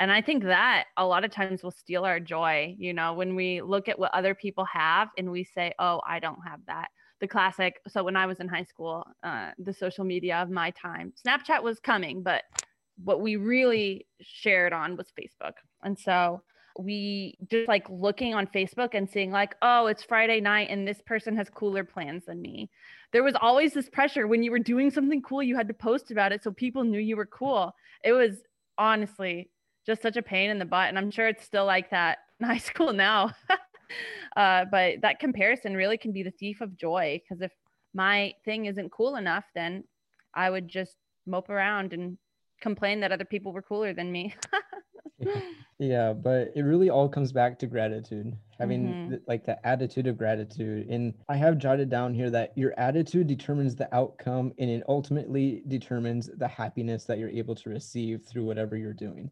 And 0.00 0.10
I 0.10 0.22
think 0.22 0.44
that 0.44 0.86
a 0.96 1.06
lot 1.06 1.26
of 1.26 1.30
times 1.30 1.62
will 1.62 1.70
steal 1.70 2.06
our 2.06 2.18
joy, 2.18 2.74
you 2.78 2.94
know, 2.94 3.12
when 3.12 3.36
we 3.36 3.60
look 3.60 3.86
at 3.86 3.98
what 3.98 4.14
other 4.14 4.34
people 4.34 4.64
have 4.64 5.08
and 5.18 5.30
we 5.30 5.44
say, 5.44 5.74
oh, 5.78 6.00
I 6.08 6.18
don't 6.20 6.40
have 6.44 6.60
that. 6.68 6.88
The 7.20 7.28
classic. 7.28 7.80
So 7.86 8.02
when 8.02 8.16
I 8.16 8.24
was 8.24 8.40
in 8.40 8.48
high 8.48 8.64
school, 8.64 9.06
uh, 9.22 9.50
the 9.58 9.74
social 9.74 10.06
media 10.06 10.38
of 10.38 10.48
my 10.48 10.70
time, 10.70 11.12
Snapchat 11.22 11.62
was 11.62 11.80
coming, 11.80 12.22
but 12.22 12.44
what 13.04 13.20
we 13.20 13.36
really 13.36 14.06
shared 14.22 14.72
on 14.72 14.96
was 14.96 15.08
Facebook. 15.20 15.52
And 15.82 15.98
so 15.98 16.40
we 16.78 17.36
just 17.50 17.68
like 17.68 17.86
looking 17.90 18.34
on 18.34 18.46
Facebook 18.46 18.94
and 18.94 19.06
seeing 19.06 19.30
like, 19.30 19.54
oh, 19.60 19.86
it's 19.86 20.02
Friday 20.02 20.40
night 20.40 20.68
and 20.70 20.88
this 20.88 21.02
person 21.04 21.36
has 21.36 21.50
cooler 21.50 21.84
plans 21.84 22.24
than 22.24 22.40
me. 22.40 22.70
There 23.12 23.22
was 23.22 23.34
always 23.38 23.74
this 23.74 23.90
pressure 23.90 24.26
when 24.26 24.42
you 24.42 24.50
were 24.50 24.58
doing 24.58 24.90
something 24.90 25.20
cool, 25.20 25.42
you 25.42 25.56
had 25.56 25.68
to 25.68 25.74
post 25.74 26.10
about 26.10 26.32
it 26.32 26.42
so 26.42 26.52
people 26.52 26.84
knew 26.84 27.00
you 27.00 27.18
were 27.18 27.26
cool. 27.26 27.74
It 28.02 28.12
was 28.12 28.36
honestly 28.78 29.50
just 29.86 30.02
such 30.02 30.16
a 30.16 30.22
pain 30.22 30.50
in 30.50 30.58
the 30.58 30.64
butt. 30.64 30.88
And 30.88 30.98
I'm 30.98 31.10
sure 31.10 31.28
it's 31.28 31.44
still 31.44 31.64
like 31.66 31.90
that 31.90 32.18
in 32.40 32.46
high 32.52 32.58
school 32.58 32.92
now. 32.92 33.32
uh, 34.36 34.64
but 34.70 35.00
that 35.02 35.18
comparison 35.18 35.74
really 35.74 35.98
can 35.98 36.12
be 36.12 36.22
the 36.22 36.30
thief 36.32 36.60
of 36.60 36.76
joy 36.76 37.20
because 37.22 37.42
if 37.42 37.52
my 37.94 38.34
thing 38.44 38.66
isn't 38.66 38.90
cool 38.92 39.16
enough, 39.16 39.44
then 39.54 39.84
I 40.34 40.48
would 40.50 40.68
just 40.68 40.96
mope 41.26 41.50
around 41.50 41.92
and 41.92 42.16
complain 42.60 43.00
that 43.00 43.12
other 43.12 43.24
people 43.24 43.52
were 43.52 43.62
cooler 43.62 43.92
than 43.92 44.12
me. 44.12 44.34
yeah 45.78 46.12
but 46.12 46.50
it 46.54 46.62
really 46.62 46.88
all 46.88 47.08
comes 47.08 47.30
back 47.32 47.58
to 47.58 47.66
gratitude 47.66 48.34
having 48.58 48.94
Mhm. 48.94 49.08
th- 49.10 49.22
like 49.26 49.44
the 49.44 49.66
attitude 49.66 50.06
of 50.06 50.16
gratitude 50.16 50.88
and 50.88 51.14
i 51.28 51.36
have 51.36 51.58
jotted 51.58 51.90
down 51.90 52.14
here 52.14 52.30
that 52.30 52.56
your 52.56 52.78
attitude 52.78 53.26
determines 53.26 53.76
the 53.76 53.94
outcome 53.94 54.52
and 54.58 54.70
it 54.70 54.82
ultimately 54.88 55.62
determines 55.68 56.30
the 56.38 56.48
happiness 56.48 57.04
that 57.04 57.18
you're 57.18 57.28
able 57.30 57.54
to 57.54 57.68
receive 57.70 58.24
through 58.24 58.44
whatever 58.44 58.76
you're 58.76 58.94
doing 58.94 59.30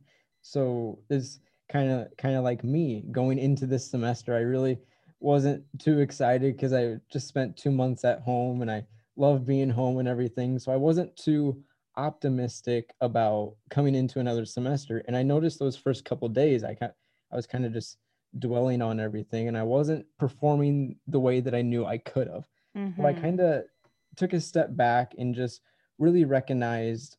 so 0.49 1.03
it's 1.11 1.41
kind 1.69 1.91
of 1.91 2.09
kind 2.17 2.35
of 2.37 2.45
like 2.45 2.65
me 2.65 3.05
going 3.13 3.39
into 3.39 3.67
this 3.67 3.91
semester 3.91 4.35
i 4.35 4.41
really 4.41 4.79
wasn't 5.21 5.65
too 5.79 6.01
excited 6.01 6.55
because 6.57 6.73
i 6.73 6.97
just 7.11 7.29
spent 7.29 7.57
two 7.57 7.71
months 7.71 8.05
at 8.05 8.21
home 8.23 8.63
and 8.63 8.71
i 8.71 8.87
love 9.17 9.45
being 9.45 9.69
home 9.69 9.99
and 9.99 10.07
everything. 10.07 10.61
So 10.61 10.71
i 10.73 10.77
wasn't 10.77 11.17
too 11.17 11.65
optimistic 11.97 12.95
about 13.01 13.57
coming 13.69 13.97
into 13.97 14.21
another 14.21 14.45
semester. 14.45 15.03
And 15.07 15.17
i 15.17 15.23
noticed 15.25 15.59
those 15.59 15.77
first 15.77 16.05
couple 16.05 16.29
days 16.29 16.63
i 16.65 16.75
kind 16.75 16.93
i 17.33 17.37
was 17.37 17.47
kind 17.47 17.67
of 17.67 17.73
just 17.73 17.99
dwelling 18.39 18.81
on 18.83 19.01
everything 19.01 19.49
and 19.49 19.59
i 19.59 19.63
wasn't 19.63 20.07
performing 20.19 21.01
the 21.09 21.19
way 21.21 21.41
that 21.41 21.55
i 21.55 21.63
knew 21.63 21.85
i 21.85 21.99
could 21.99 22.29
have. 22.29 22.47
So 22.97 23.05
i 23.05 23.13
Mhm. 23.13 23.15
kind 23.15 23.41
of 23.41 23.65
took 24.17 24.33
a 24.33 24.41
step 24.41 24.77
back 24.77 25.15
and 25.19 25.35
just 25.35 25.61
really 25.99 26.25
recognized 26.25 27.18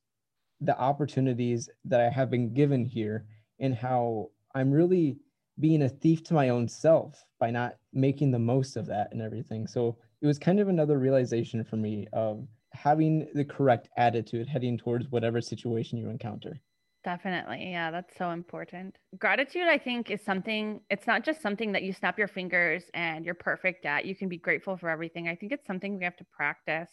the 0.61 0.77
opportunities 0.79 1.69
that 1.85 2.01
i 2.01 2.09
have 2.09 2.29
been 2.29 2.53
given 2.53 2.85
here 2.85 3.25
and 3.59 3.75
how 3.75 4.29
i'm 4.55 4.71
really 4.71 5.17
being 5.59 5.83
a 5.83 5.89
thief 5.89 6.23
to 6.23 6.33
my 6.33 6.49
own 6.49 6.67
self 6.67 7.25
by 7.39 7.51
not 7.51 7.75
making 7.93 8.31
the 8.31 8.39
most 8.39 8.77
of 8.77 8.85
that 8.85 9.09
and 9.11 9.21
everything 9.21 9.67
so 9.67 9.97
it 10.21 10.27
was 10.27 10.39
kind 10.39 10.59
of 10.59 10.67
another 10.67 10.97
realization 10.99 11.63
for 11.63 11.77
me 11.77 12.07
of 12.13 12.47
having 12.73 13.27
the 13.33 13.45
correct 13.45 13.89
attitude 13.97 14.47
heading 14.47 14.77
towards 14.77 15.09
whatever 15.09 15.41
situation 15.41 15.97
you 15.97 16.09
encounter. 16.09 16.59
Definitely. 17.03 17.71
Yeah, 17.71 17.91
that's 17.91 18.15
so 18.17 18.31
important. 18.31 18.97
Gratitude, 19.17 19.67
I 19.67 19.77
think, 19.77 20.11
is 20.11 20.21
something, 20.21 20.81
it's 20.89 21.07
not 21.07 21.23
just 21.23 21.41
something 21.41 21.71
that 21.71 21.83
you 21.83 21.93
snap 21.93 22.19
your 22.19 22.27
fingers 22.27 22.83
and 22.93 23.25
you're 23.25 23.35
perfect 23.35 23.85
at. 23.85 24.05
You 24.05 24.15
can 24.15 24.27
be 24.27 24.37
grateful 24.37 24.75
for 24.75 24.89
everything. 24.89 25.29
I 25.29 25.35
think 25.35 25.53
it's 25.53 25.65
something 25.65 25.97
we 25.97 26.03
have 26.03 26.17
to 26.17 26.25
practice, 26.25 26.91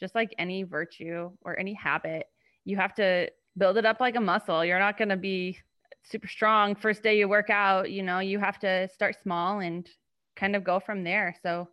just 0.00 0.14
like 0.14 0.34
any 0.38 0.62
virtue 0.62 1.30
or 1.42 1.58
any 1.58 1.74
habit. 1.74 2.26
You 2.64 2.76
have 2.76 2.94
to 2.94 3.30
build 3.56 3.76
it 3.76 3.86
up 3.86 4.00
like 4.00 4.16
a 4.16 4.20
muscle. 4.20 4.64
You're 4.64 4.78
not 4.78 4.98
going 4.98 5.08
to 5.08 5.16
be 5.16 5.58
super 6.04 6.28
strong 6.28 6.74
first 6.74 7.02
day 7.02 7.18
you 7.18 7.28
work 7.28 7.50
out. 7.50 7.90
You 7.90 8.02
know, 8.02 8.18
you 8.18 8.38
have 8.38 8.58
to 8.60 8.88
start 8.88 9.16
small 9.22 9.60
and 9.60 9.88
kind 10.36 10.56
of 10.56 10.64
go 10.64 10.80
from 10.80 11.04
there. 11.04 11.36
So 11.42 11.68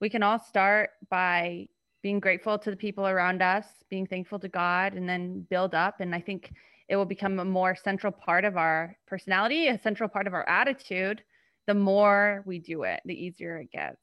we 0.00 0.08
can 0.08 0.22
all 0.22 0.38
start 0.38 0.90
by 1.10 1.68
being 2.02 2.20
grateful 2.20 2.58
to 2.58 2.70
the 2.70 2.76
people 2.76 3.06
around 3.06 3.42
us, 3.42 3.66
being 3.88 4.06
thankful 4.06 4.38
to 4.38 4.48
God, 4.48 4.94
and 4.94 5.08
then 5.08 5.46
build 5.48 5.74
up. 5.74 6.00
And 6.00 6.14
I 6.14 6.20
think 6.20 6.52
it 6.88 6.96
will 6.96 7.06
become 7.06 7.38
a 7.38 7.44
more 7.44 7.74
central 7.74 8.12
part 8.12 8.44
of 8.44 8.56
our 8.56 8.96
personality, 9.06 9.68
a 9.68 9.78
central 9.78 10.08
part 10.08 10.26
of 10.26 10.34
our 10.34 10.46
attitude. 10.48 11.22
The 11.66 11.74
more 11.74 12.42
we 12.46 12.58
do 12.58 12.82
it, 12.82 13.00
the 13.06 13.14
easier 13.14 13.56
it 13.56 13.72
gets. 13.72 13.96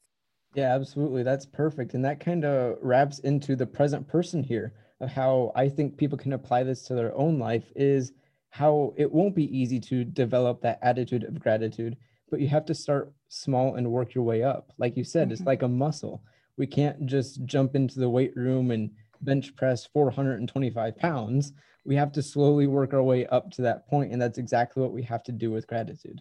Yeah, 0.54 0.74
absolutely. 0.74 1.22
That's 1.22 1.46
perfect. 1.46 1.94
And 1.94 2.04
that 2.04 2.20
kind 2.20 2.44
of 2.44 2.76
wraps 2.82 3.20
into 3.20 3.54
the 3.54 3.66
present 3.66 4.06
person 4.08 4.42
here 4.42 4.74
how 5.08 5.52
I 5.54 5.68
think 5.68 5.96
people 5.96 6.18
can 6.18 6.32
apply 6.32 6.62
this 6.62 6.82
to 6.84 6.94
their 6.94 7.14
own 7.16 7.38
life 7.38 7.70
is 7.74 8.12
how 8.50 8.92
it 8.96 9.10
won't 9.10 9.34
be 9.34 9.56
easy 9.56 9.80
to 9.80 10.04
develop 10.04 10.60
that 10.62 10.78
attitude 10.82 11.24
of 11.24 11.40
gratitude, 11.40 11.96
but 12.30 12.40
you 12.40 12.48
have 12.48 12.66
to 12.66 12.74
start 12.74 13.12
small 13.28 13.76
and 13.76 13.90
work 13.90 14.14
your 14.14 14.24
way 14.24 14.42
up. 14.42 14.72
Like 14.78 14.96
you 14.96 15.04
said, 15.04 15.32
it's 15.32 15.40
Mhm. 15.42 15.46
like 15.46 15.62
a 15.62 15.68
muscle. 15.68 16.22
We 16.56 16.66
can't 16.66 17.06
just 17.06 17.44
jump 17.46 17.74
into 17.74 17.98
the 17.98 18.10
weight 18.10 18.36
room 18.36 18.70
and 18.70 18.90
bench 19.22 19.56
press 19.56 19.86
425 19.86 20.96
pounds. 20.96 21.52
We 21.84 21.96
have 21.96 22.12
to 22.12 22.22
slowly 22.22 22.66
work 22.66 22.92
our 22.92 23.02
way 23.02 23.26
up 23.26 23.50
to 23.52 23.62
that 23.62 23.86
point, 23.86 24.12
And 24.12 24.20
that's 24.20 24.38
exactly 24.38 24.82
what 24.82 24.92
we 24.92 25.02
have 25.02 25.22
to 25.24 25.32
do 25.32 25.50
with 25.50 25.66
gratitude. 25.66 26.20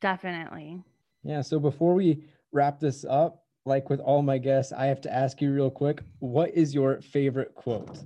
Definitely. 0.00 0.82
Yeah. 1.22 1.42
So 1.42 1.60
before 1.60 1.94
we 1.94 2.24
wrap 2.52 2.80
this 2.80 3.04
up, 3.04 3.39
like 3.66 3.90
with 3.90 4.00
all 4.00 4.22
my 4.22 4.38
guests, 4.38 4.72
I 4.72 4.86
have 4.86 5.00
to 5.02 5.12
ask 5.12 5.40
you 5.40 5.52
real 5.52 5.70
quick 5.70 6.02
what 6.18 6.50
is 6.50 6.74
your 6.74 7.00
favorite 7.00 7.54
quote? 7.54 7.98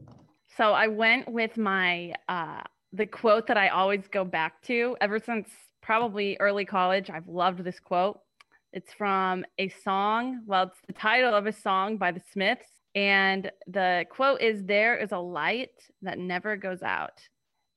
So 0.56 0.72
I 0.72 0.88
went 0.88 1.30
with 1.30 1.56
my 1.56 2.14
uh 2.28 2.62
the 2.92 3.06
quote 3.06 3.48
that 3.48 3.56
I 3.56 3.68
always 3.68 4.06
go 4.06 4.24
back 4.24 4.62
to 4.62 4.96
ever 5.00 5.18
since 5.18 5.48
probably 5.82 6.36
early 6.40 6.64
college. 6.64 7.10
I've 7.10 7.28
loved 7.28 7.64
this 7.64 7.80
quote. 7.80 8.20
It's 8.72 8.92
from 8.92 9.44
a 9.58 9.68
song. 9.68 10.42
Well, 10.46 10.64
it's 10.64 10.78
the 10.86 10.92
title 10.92 11.34
of 11.34 11.46
a 11.46 11.52
song 11.52 11.96
by 11.96 12.12
the 12.12 12.22
Smiths. 12.32 12.66
And 12.94 13.50
the 13.66 14.04
quote 14.10 14.40
is 14.40 14.64
There 14.64 14.96
is 14.96 15.12
a 15.12 15.18
light 15.18 15.70
that 16.02 16.18
never 16.18 16.56
goes 16.56 16.82
out. 16.82 17.20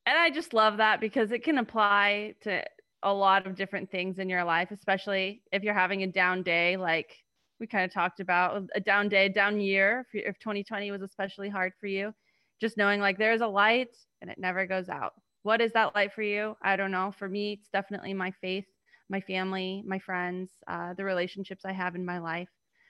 And 0.05 0.17
I 0.17 0.29
just 0.29 0.53
love 0.53 0.77
that 0.77 1.01
because 1.01 1.31
it 1.31 1.43
can 1.43 1.57
apply 1.57 2.35
to 2.41 2.63
a 3.03 3.13
lot 3.13 3.45
of 3.45 3.55
different 3.55 3.91
things 3.91 4.19
in 4.19 4.29
your 4.29 4.43
life, 4.43 4.71
especially 4.71 5.41
if 5.51 5.63
you're 5.63 5.73
having 5.73 6.03
a 6.03 6.07
down 6.07 6.43
day, 6.43 6.77
like 6.77 7.15
we 7.59 7.67
kind 7.67 7.85
of 7.85 7.93
talked 7.93 8.19
about 8.19 8.63
a 8.75 8.79
down 8.79 9.09
day, 9.09 9.29
down 9.29 9.59
year. 9.59 10.05
If, 10.13 10.25
if 10.27 10.39
2020 10.39 10.91
was 10.91 11.01
especially 11.01 11.49
hard 11.49 11.73
for 11.79 11.87
you, 11.87 12.13
just 12.61 12.77
knowing 12.77 12.99
like 12.99 13.17
there's 13.17 13.41
a 13.41 13.47
light 13.47 13.95
and 14.21 14.29
it 14.29 14.37
never 14.37 14.65
goes 14.65 14.89
out. 14.89 15.13
What 15.43 15.61
is 15.61 15.71
that 15.73 15.95
light 15.95 16.13
for 16.13 16.23
you? 16.23 16.55
I 16.61 16.75
don't 16.75 16.91
know. 16.91 17.13
For 17.17 17.29
me, 17.29 17.53
it's 17.53 17.69
definitely 17.69 18.13
my 18.13 18.31
faith, 18.41 18.65
my 19.09 19.21
family, 19.21 19.83
my 19.85 19.99
friends, 19.99 20.51
uh, 20.67 20.93
the 20.95 21.05
relationships 21.05 21.65
I 21.65 21.71
have 21.73 21.95
in 21.95 22.05
my 22.05 22.19
life. 22.19 22.49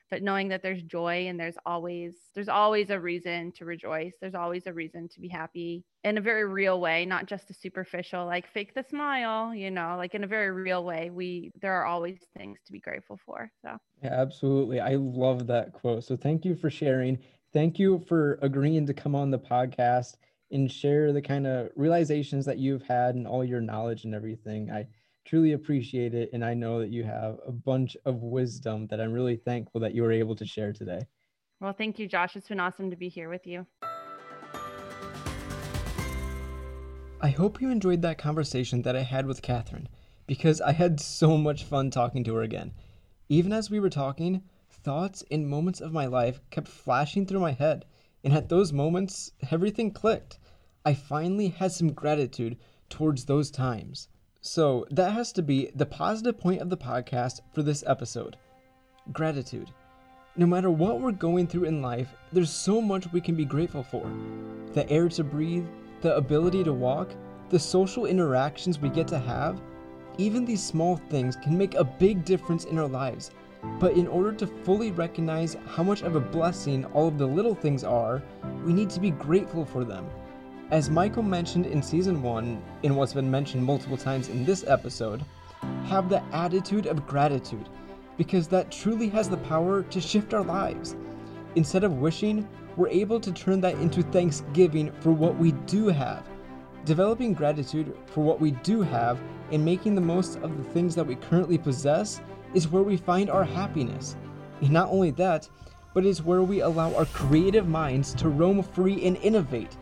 But 0.09 0.23
knowing 0.23 0.47
that 0.49 0.63
there's 0.63 0.83
joy 0.83 1.27
and 1.27 1.39
there's 1.39 1.57
always 1.65 2.15
there's 2.33 2.49
always 2.49 2.89
a 2.89 2.99
reason 2.99 3.51
to 3.53 3.65
rejoice. 3.65 4.13
There's 4.21 4.35
always 4.35 4.67
a 4.67 4.73
reason 4.73 5.09
to 5.09 5.19
be 5.19 5.27
happy 5.27 5.83
in 6.03 6.17
a 6.17 6.21
very 6.21 6.45
real 6.45 6.79
way, 6.79 7.05
not 7.05 7.25
just 7.25 7.49
a 7.49 7.53
superficial 7.53 8.25
like 8.25 8.47
fake 8.47 8.73
the 8.73 8.83
smile, 8.83 9.53
you 9.53 9.71
know, 9.71 9.95
like 9.97 10.15
in 10.15 10.23
a 10.23 10.27
very 10.27 10.51
real 10.51 10.83
way. 10.83 11.09
We 11.09 11.51
there 11.61 11.73
are 11.73 11.85
always 11.85 12.19
things 12.37 12.59
to 12.65 12.71
be 12.71 12.79
grateful 12.79 13.19
for. 13.25 13.51
So 13.61 13.77
Yeah, 14.03 14.13
absolutely. 14.13 14.79
I 14.79 14.95
love 14.95 15.47
that 15.47 15.73
quote. 15.73 16.03
So 16.03 16.15
thank 16.15 16.45
you 16.45 16.55
for 16.55 16.69
sharing. 16.69 17.19
Thank 17.53 17.79
you 17.79 18.03
for 18.07 18.39
agreeing 18.41 18.85
to 18.87 18.93
come 18.93 19.15
on 19.15 19.31
the 19.31 19.39
podcast 19.39 20.15
and 20.51 20.71
share 20.71 21.11
the 21.11 21.21
kind 21.21 21.45
of 21.45 21.69
realizations 21.75 22.45
that 22.45 22.57
you've 22.57 22.83
had 22.83 23.15
and 23.15 23.27
all 23.27 23.43
your 23.43 23.61
knowledge 23.61 24.05
and 24.05 24.15
everything. 24.15 24.71
I 24.71 24.87
truly 25.27 25.51
appreciate 25.51 26.15
it. 26.15 26.29
And 26.31 26.43
I 26.43 26.53
know 26.53 26.79
that 26.79 26.89
you 26.89 27.03
have 27.03 27.37
a 27.45 27.51
bunch 27.51 27.97
of 28.05 28.23
wisdom 28.23 28.87
that 28.87 29.01
I'm 29.01 29.11
really 29.11 29.35
thankful 29.35 29.81
that 29.81 29.93
you 29.93 30.01
were 30.01 30.11
able 30.11 30.35
to 30.37 30.45
share 30.45 30.71
today. 30.71 31.01
Well, 31.59 31.73
thank 31.73 31.99
you, 31.99 32.07
Josh. 32.07 32.35
It's 32.35 32.47
been 32.47 32.59
awesome 32.59 32.89
to 32.89 32.95
be 32.95 33.09
here 33.09 33.29
with 33.29 33.45
you. 33.45 33.65
I 37.19 37.29
hope 37.29 37.61
you 37.61 37.71
enjoyed 37.71 38.01
that 38.03 38.17
conversation 38.17 38.83
that 38.83 38.95
I 38.95 39.01
had 39.01 39.25
with 39.25 39.41
Katherine 39.41 39.89
because 40.27 40.61
I 40.61 40.71
had 40.71 40.99
so 40.99 41.37
much 41.37 41.63
fun 41.63 41.89
talking 41.89 42.23
to 42.25 42.35
her 42.35 42.43
again. 42.43 42.73
Even 43.27 43.51
as 43.51 43.69
we 43.69 43.79
were 43.79 43.89
talking, 43.89 44.43
thoughts 44.69 45.23
and 45.31 45.49
moments 45.49 45.81
of 45.81 45.91
my 45.91 46.05
life 46.05 46.39
kept 46.51 46.67
flashing 46.67 47.25
through 47.25 47.39
my 47.39 47.51
head, 47.51 47.85
and 48.23 48.33
at 48.33 48.49
those 48.49 48.71
moments, 48.71 49.31
everything 49.51 49.91
clicked. 49.91 50.37
I 50.85 50.93
finally 50.93 51.49
had 51.49 51.71
some 51.71 51.91
gratitude 51.91 52.57
towards 52.87 53.25
those 53.25 53.51
times. 53.51 54.07
So, 54.47 54.85
that 54.91 55.11
has 55.11 55.33
to 55.33 55.41
be 55.41 55.71
the 55.75 55.85
positive 55.85 56.39
point 56.39 56.61
of 56.61 56.69
the 56.69 56.77
podcast 56.77 57.41
for 57.51 57.63
this 57.63 57.83
episode 57.85 58.37
gratitude. 59.11 59.71
No 60.37 60.45
matter 60.45 60.71
what 60.71 61.01
we're 61.01 61.11
going 61.11 61.47
through 61.47 61.65
in 61.65 61.81
life, 61.81 62.07
there's 62.31 62.49
so 62.49 62.79
much 62.79 63.11
we 63.11 63.19
can 63.19 63.35
be 63.35 63.43
grateful 63.43 63.83
for 63.83 64.09
the 64.71 64.89
air 64.89 65.09
to 65.09 65.23
breathe, 65.25 65.65
the 65.99 66.15
ability 66.15 66.63
to 66.63 66.71
walk, 66.71 67.11
the 67.49 67.59
social 67.59 68.05
interactions 68.05 68.79
we 68.79 68.87
get 68.87 69.09
to 69.09 69.19
have. 69.19 69.59
Even 70.17 70.45
these 70.45 70.63
small 70.63 70.95
things 71.09 71.35
can 71.35 71.57
make 71.57 71.75
a 71.75 71.83
big 71.83 72.23
difference 72.23 72.63
in 72.63 72.79
our 72.79 72.87
lives. 72.87 73.31
But 73.81 73.97
in 73.97 74.07
order 74.07 74.31
to 74.31 74.47
fully 74.47 74.91
recognize 74.91 75.57
how 75.65 75.83
much 75.83 76.03
of 76.03 76.15
a 76.15 76.21
blessing 76.21 76.85
all 76.85 77.09
of 77.09 77.17
the 77.17 77.27
little 77.27 77.55
things 77.55 77.83
are, 77.83 78.23
we 78.63 78.71
need 78.71 78.91
to 78.91 79.01
be 79.01 79.11
grateful 79.11 79.65
for 79.65 79.83
them. 79.83 80.09
As 80.69 80.89
Michael 80.89 81.23
mentioned 81.23 81.65
in 81.65 81.81
season 81.81 82.21
1, 82.21 82.61
and 82.83 82.97
what's 82.97 83.13
been 83.13 83.31
mentioned 83.31 83.63
multiple 83.63 83.95
times 83.95 84.27
in 84.27 84.43
this 84.43 84.65
episode, 84.67 85.23
have 85.85 86.09
the 86.09 86.21
attitude 86.35 86.87
of 86.87 87.07
gratitude 87.07 87.69
because 88.17 88.49
that 88.49 88.69
truly 88.69 89.07
has 89.07 89.29
the 89.29 89.37
power 89.37 89.83
to 89.83 90.01
shift 90.01 90.33
our 90.33 90.43
lives. 90.43 90.97
Instead 91.55 91.85
of 91.85 91.99
wishing, 91.99 92.45
we're 92.75 92.89
able 92.89 93.17
to 93.17 93.31
turn 93.31 93.61
that 93.61 93.75
into 93.75 94.03
thanksgiving 94.03 94.91
for 94.99 95.13
what 95.13 95.37
we 95.37 95.53
do 95.53 95.87
have. 95.87 96.27
Developing 96.83 97.33
gratitude 97.33 97.95
for 98.07 98.21
what 98.21 98.41
we 98.41 98.51
do 98.51 98.81
have 98.81 99.21
and 99.53 99.63
making 99.63 99.95
the 99.95 100.01
most 100.01 100.37
of 100.39 100.57
the 100.57 100.69
things 100.71 100.95
that 100.95 101.07
we 101.07 101.15
currently 101.15 101.57
possess 101.57 102.19
is 102.53 102.67
where 102.67 102.83
we 102.83 102.97
find 102.97 103.29
our 103.29 103.45
happiness. 103.45 104.17
And 104.59 104.71
not 104.71 104.89
only 104.89 105.11
that, 105.11 105.47
but 105.93 106.05
it's 106.05 106.25
where 106.25 106.43
we 106.43 106.59
allow 106.59 106.93
our 106.95 107.05
creative 107.05 107.69
minds 107.69 108.13
to 108.15 108.27
roam 108.27 108.61
free 108.61 109.05
and 109.05 109.15
innovate. 109.17 109.77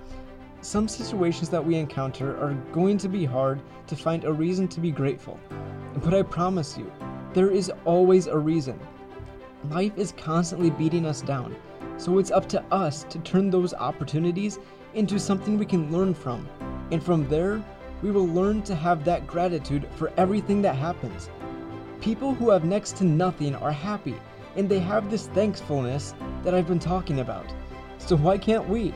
Some 0.66 0.88
situations 0.88 1.48
that 1.50 1.64
we 1.64 1.76
encounter 1.76 2.36
are 2.44 2.56
going 2.74 2.98
to 2.98 3.08
be 3.08 3.24
hard 3.24 3.62
to 3.86 3.96
find 3.96 4.24
a 4.24 4.34
reason 4.34 4.68
to 4.70 4.80
be 4.80 4.90
grateful. 4.90 5.40
But 6.04 6.16
I 6.16 6.24
promise 6.24 6.76
you, 6.76 6.92
there 7.36 7.52
is 7.52 7.72
always 7.86 8.26
a 8.26 8.36
reason. 8.36 8.80
Life 9.70 9.96
is 9.96 10.16
constantly 10.18 10.72
beating 10.72 11.06
us 11.06 11.22
down, 11.22 11.56
so 11.98 12.18
it's 12.18 12.32
up 12.32 12.50
to 12.50 12.64
us 12.72 13.04
to 13.10 13.20
turn 13.20 13.52
those 13.52 13.76
opportunities 13.76 14.58
into 14.96 15.20
something 15.20 15.60
we 15.60 15.68
can 15.68 15.92
learn 15.92 16.16
from. 16.16 16.50
And 16.90 17.02
from 17.02 17.30
there, 17.30 17.64
we 18.02 18.10
will 18.10 18.28
learn 18.28 18.64
to 18.64 18.74
have 18.74 19.06
that 19.06 19.28
gratitude 19.28 19.88
for 19.96 20.12
everything 20.18 20.64
that 20.64 20.76
happens. 20.76 21.30
People 22.02 22.34
who 22.34 22.50
have 22.50 22.66
next 22.66 22.98
to 22.98 23.04
nothing 23.04 23.54
are 23.58 23.72
happy, 23.72 24.16
and 24.56 24.68
they 24.68 24.80
have 24.80 25.12
this 25.12 25.28
thankfulness 25.28 26.16
that 26.44 26.56
I've 26.56 26.68
been 26.68 26.80
talking 26.80 27.20
about. 27.20 27.46
So 28.00 28.18
why 28.18 28.40
can't 28.40 28.68
we? 28.68 28.96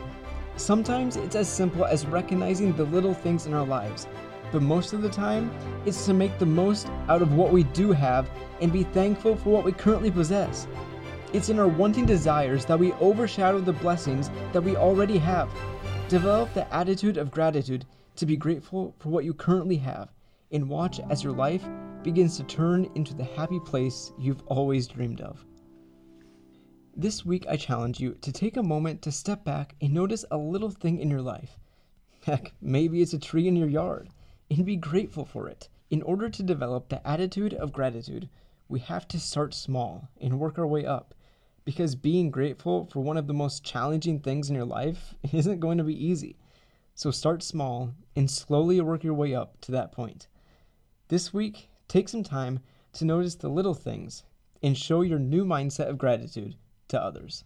Sometimes 0.60 1.16
it's 1.16 1.36
as 1.36 1.50
simple 1.50 1.86
as 1.86 2.06
recognizing 2.06 2.74
the 2.74 2.84
little 2.84 3.14
things 3.14 3.48
in 3.48 3.54
our 3.54 3.66
lives 3.66 4.08
but 4.52 4.62
most 4.62 4.94
of 4.94 5.02
the 5.02 5.10
time, 5.10 5.52
it's 5.86 6.06
to 6.06 6.14
make 6.14 6.38
the 6.40 6.46
most 6.46 6.88
out 7.08 7.22
of 7.22 7.34
what 7.34 7.52
we 7.52 7.64
do 7.64 7.92
have 7.92 8.30
and 8.62 8.74
be 8.74 8.84
thankful 8.84 9.36
for 9.36 9.50
what 9.50 9.64
we 9.64 9.72
currently 9.72 10.12
possess. 10.12 10.68
It's 11.34 11.50
in 11.50 11.60
our 11.60 11.68
wanting 11.68 12.06
desires 12.06 12.66
that 12.66 12.80
we 12.80 12.94
overshadow 12.94 13.60
the 13.60 13.74
blessings 13.74 14.32
that 14.54 14.64
we 14.64 14.76
already 14.76 15.18
have. 15.20 15.50
Develop 16.08 16.54
the 16.54 16.72
attitude 16.74 17.18
of 17.18 17.32
gratitude 17.32 17.86
to 18.16 18.26
be 18.26 18.36
grateful 18.36 18.96
for 18.98 19.10
what 19.10 19.26
you 19.26 19.34
currently 19.34 19.78
have 19.78 20.10
and 20.52 20.68
watch 20.68 21.00
as 21.12 21.24
your 21.24 21.34
life 21.34 21.64
begins 22.02 22.36
to 22.38 22.44
turn 22.46 22.90
into 22.96 23.14
the 23.14 23.24
happy 23.24 23.60
place 23.60 24.12
you've 24.18 24.42
always 24.48 24.88
dreamed 24.88 25.22
of. 25.22 25.46
This 27.00 27.26
week, 27.26 27.46
I 27.48 27.56
challenge 27.56 28.02
you 28.02 28.16
to 28.16 28.30
take 28.30 28.58
a 28.58 28.62
moment 28.62 29.02
to 29.04 29.12
step 29.14 29.46
back 29.46 29.74
and 29.80 29.94
notice 29.94 30.26
a 30.30 30.38
little 30.38 30.70
thing 30.70 31.00
in 31.00 31.10
your 31.10 31.22
life. 31.22 31.58
Heck, 32.26 32.52
maybe 32.60 33.02
it's 33.02 33.14
a 33.14 33.18
tree 33.18 33.48
in 33.48 33.56
your 33.56 33.70
yard 33.70 34.10
and 34.52 34.66
be 34.66 34.76
grateful 34.76 35.24
for 35.24 35.48
it. 35.48 35.70
In 35.90 36.02
order 36.02 36.30
to 36.30 36.44
develop 36.44 36.90
the 36.90 37.08
attitude 37.08 37.54
of 37.54 37.72
gratitude, 37.72 38.28
we 38.68 38.82
have 38.82 39.08
to 39.08 39.18
start 39.18 39.54
small 39.54 40.10
and 40.20 40.42
work 40.42 40.60
our 40.60 40.68
way 40.68 40.86
up. 40.86 41.16
Because 41.64 41.96
being 41.96 42.32
grateful 42.32 42.84
for 42.92 43.00
one 43.00 43.16
of 43.16 43.28
the 43.28 43.34
most 43.34 43.64
challenging 43.64 44.20
things 44.20 44.50
in 44.50 44.56
your 44.58 44.66
life 44.66 45.16
isn't 45.32 45.62
going 45.62 45.78
to 45.78 45.86
be 45.86 46.06
easy. 46.06 46.36
So 46.96 47.12
start 47.12 47.42
small 47.44 47.94
and 48.18 48.30
slowly 48.30 48.82
work 48.82 49.06
your 49.06 49.14
way 49.14 49.34
up 49.34 49.62
to 49.62 49.72
that 49.72 49.94
point. 49.94 50.28
This 51.08 51.34
week, 51.34 51.70
take 51.88 52.10
some 52.10 52.24
time 52.24 52.60
to 52.92 53.06
notice 53.06 53.36
the 53.36 53.48
little 53.48 53.74
things 53.74 54.26
and 54.62 54.78
show 54.78 55.00
your 55.00 55.18
new 55.18 55.46
mindset 55.46 55.88
of 55.88 55.98
gratitude 55.98 56.58
to 56.90 57.02
others. 57.02 57.44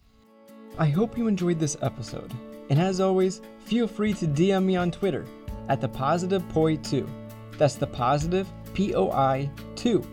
I 0.78 0.86
hope 0.86 1.16
you 1.16 1.28
enjoyed 1.28 1.60
this 1.60 1.76
episode. 1.82 2.32
And 2.70 2.80
as 2.80 3.00
always, 3.00 3.40
feel 3.60 3.86
free 3.86 4.12
to 4.14 4.26
DM 4.26 4.64
me 4.64 4.76
on 4.76 4.90
Twitter 4.90 5.24
at 5.68 5.80
the 5.80 5.88
positive 5.88 6.46
poi 6.48 6.76
2. 6.76 7.08
That's 7.56 7.76
the 7.76 7.86
positive 7.86 8.48
P 8.74 8.94
O 8.94 9.10
I 9.10 9.50
2. 9.76 10.04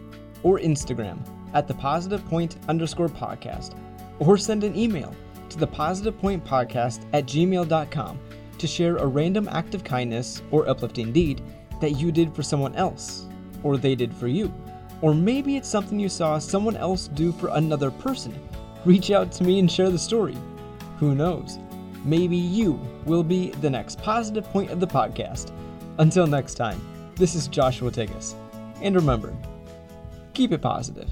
Or 0.43 0.59
Instagram 0.59 1.19
at 1.53 1.67
the 1.67 1.73
positive 1.73 2.25
point 2.27 2.57
underscore 2.69 3.09
podcast. 3.09 3.75
Or 4.19 4.37
send 4.37 4.63
an 4.63 4.77
email 4.77 5.13
to 5.49 5.57
the 5.57 5.67
positive 5.67 6.17
point 6.19 6.43
podcast 6.45 7.05
at 7.13 7.25
gmail.com 7.25 8.19
to 8.57 8.67
share 8.67 8.97
a 8.97 9.07
random 9.07 9.49
act 9.51 9.73
of 9.73 9.83
kindness 9.83 10.41
or 10.51 10.69
uplifting 10.69 11.11
deed 11.11 11.41
that 11.81 11.91
you 11.91 12.11
did 12.11 12.33
for 12.35 12.43
someone 12.43 12.75
else, 12.75 13.25
or 13.63 13.75
they 13.75 13.95
did 13.95 14.13
for 14.13 14.27
you. 14.27 14.53
Or 15.01 15.15
maybe 15.15 15.57
it's 15.57 15.67
something 15.67 15.99
you 15.99 16.09
saw 16.09 16.37
someone 16.37 16.77
else 16.77 17.07
do 17.07 17.31
for 17.31 17.49
another 17.49 17.89
person. 17.89 18.39
Reach 18.85 19.11
out 19.11 19.31
to 19.33 19.43
me 19.43 19.59
and 19.59 19.71
share 19.71 19.89
the 19.89 19.99
story. 19.99 20.37
Who 20.97 21.15
knows? 21.15 21.59
maybe 22.03 22.37
you 22.37 22.79
will 23.05 23.23
be 23.23 23.51
the 23.61 23.69
next 23.69 24.01
positive 24.01 24.45
point 24.45 24.71
of 24.71 24.79
the 24.79 24.87
podcast. 24.87 25.51
Until 25.99 26.27
next 26.27 26.55
time, 26.55 26.81
this 27.15 27.35
is 27.35 27.47
Joshua 27.47 27.91
Tigas. 27.91 28.35
And 28.81 28.95
remember, 28.95 29.35
keep 30.33 30.51
it 30.51 30.61
positive. 30.61 31.09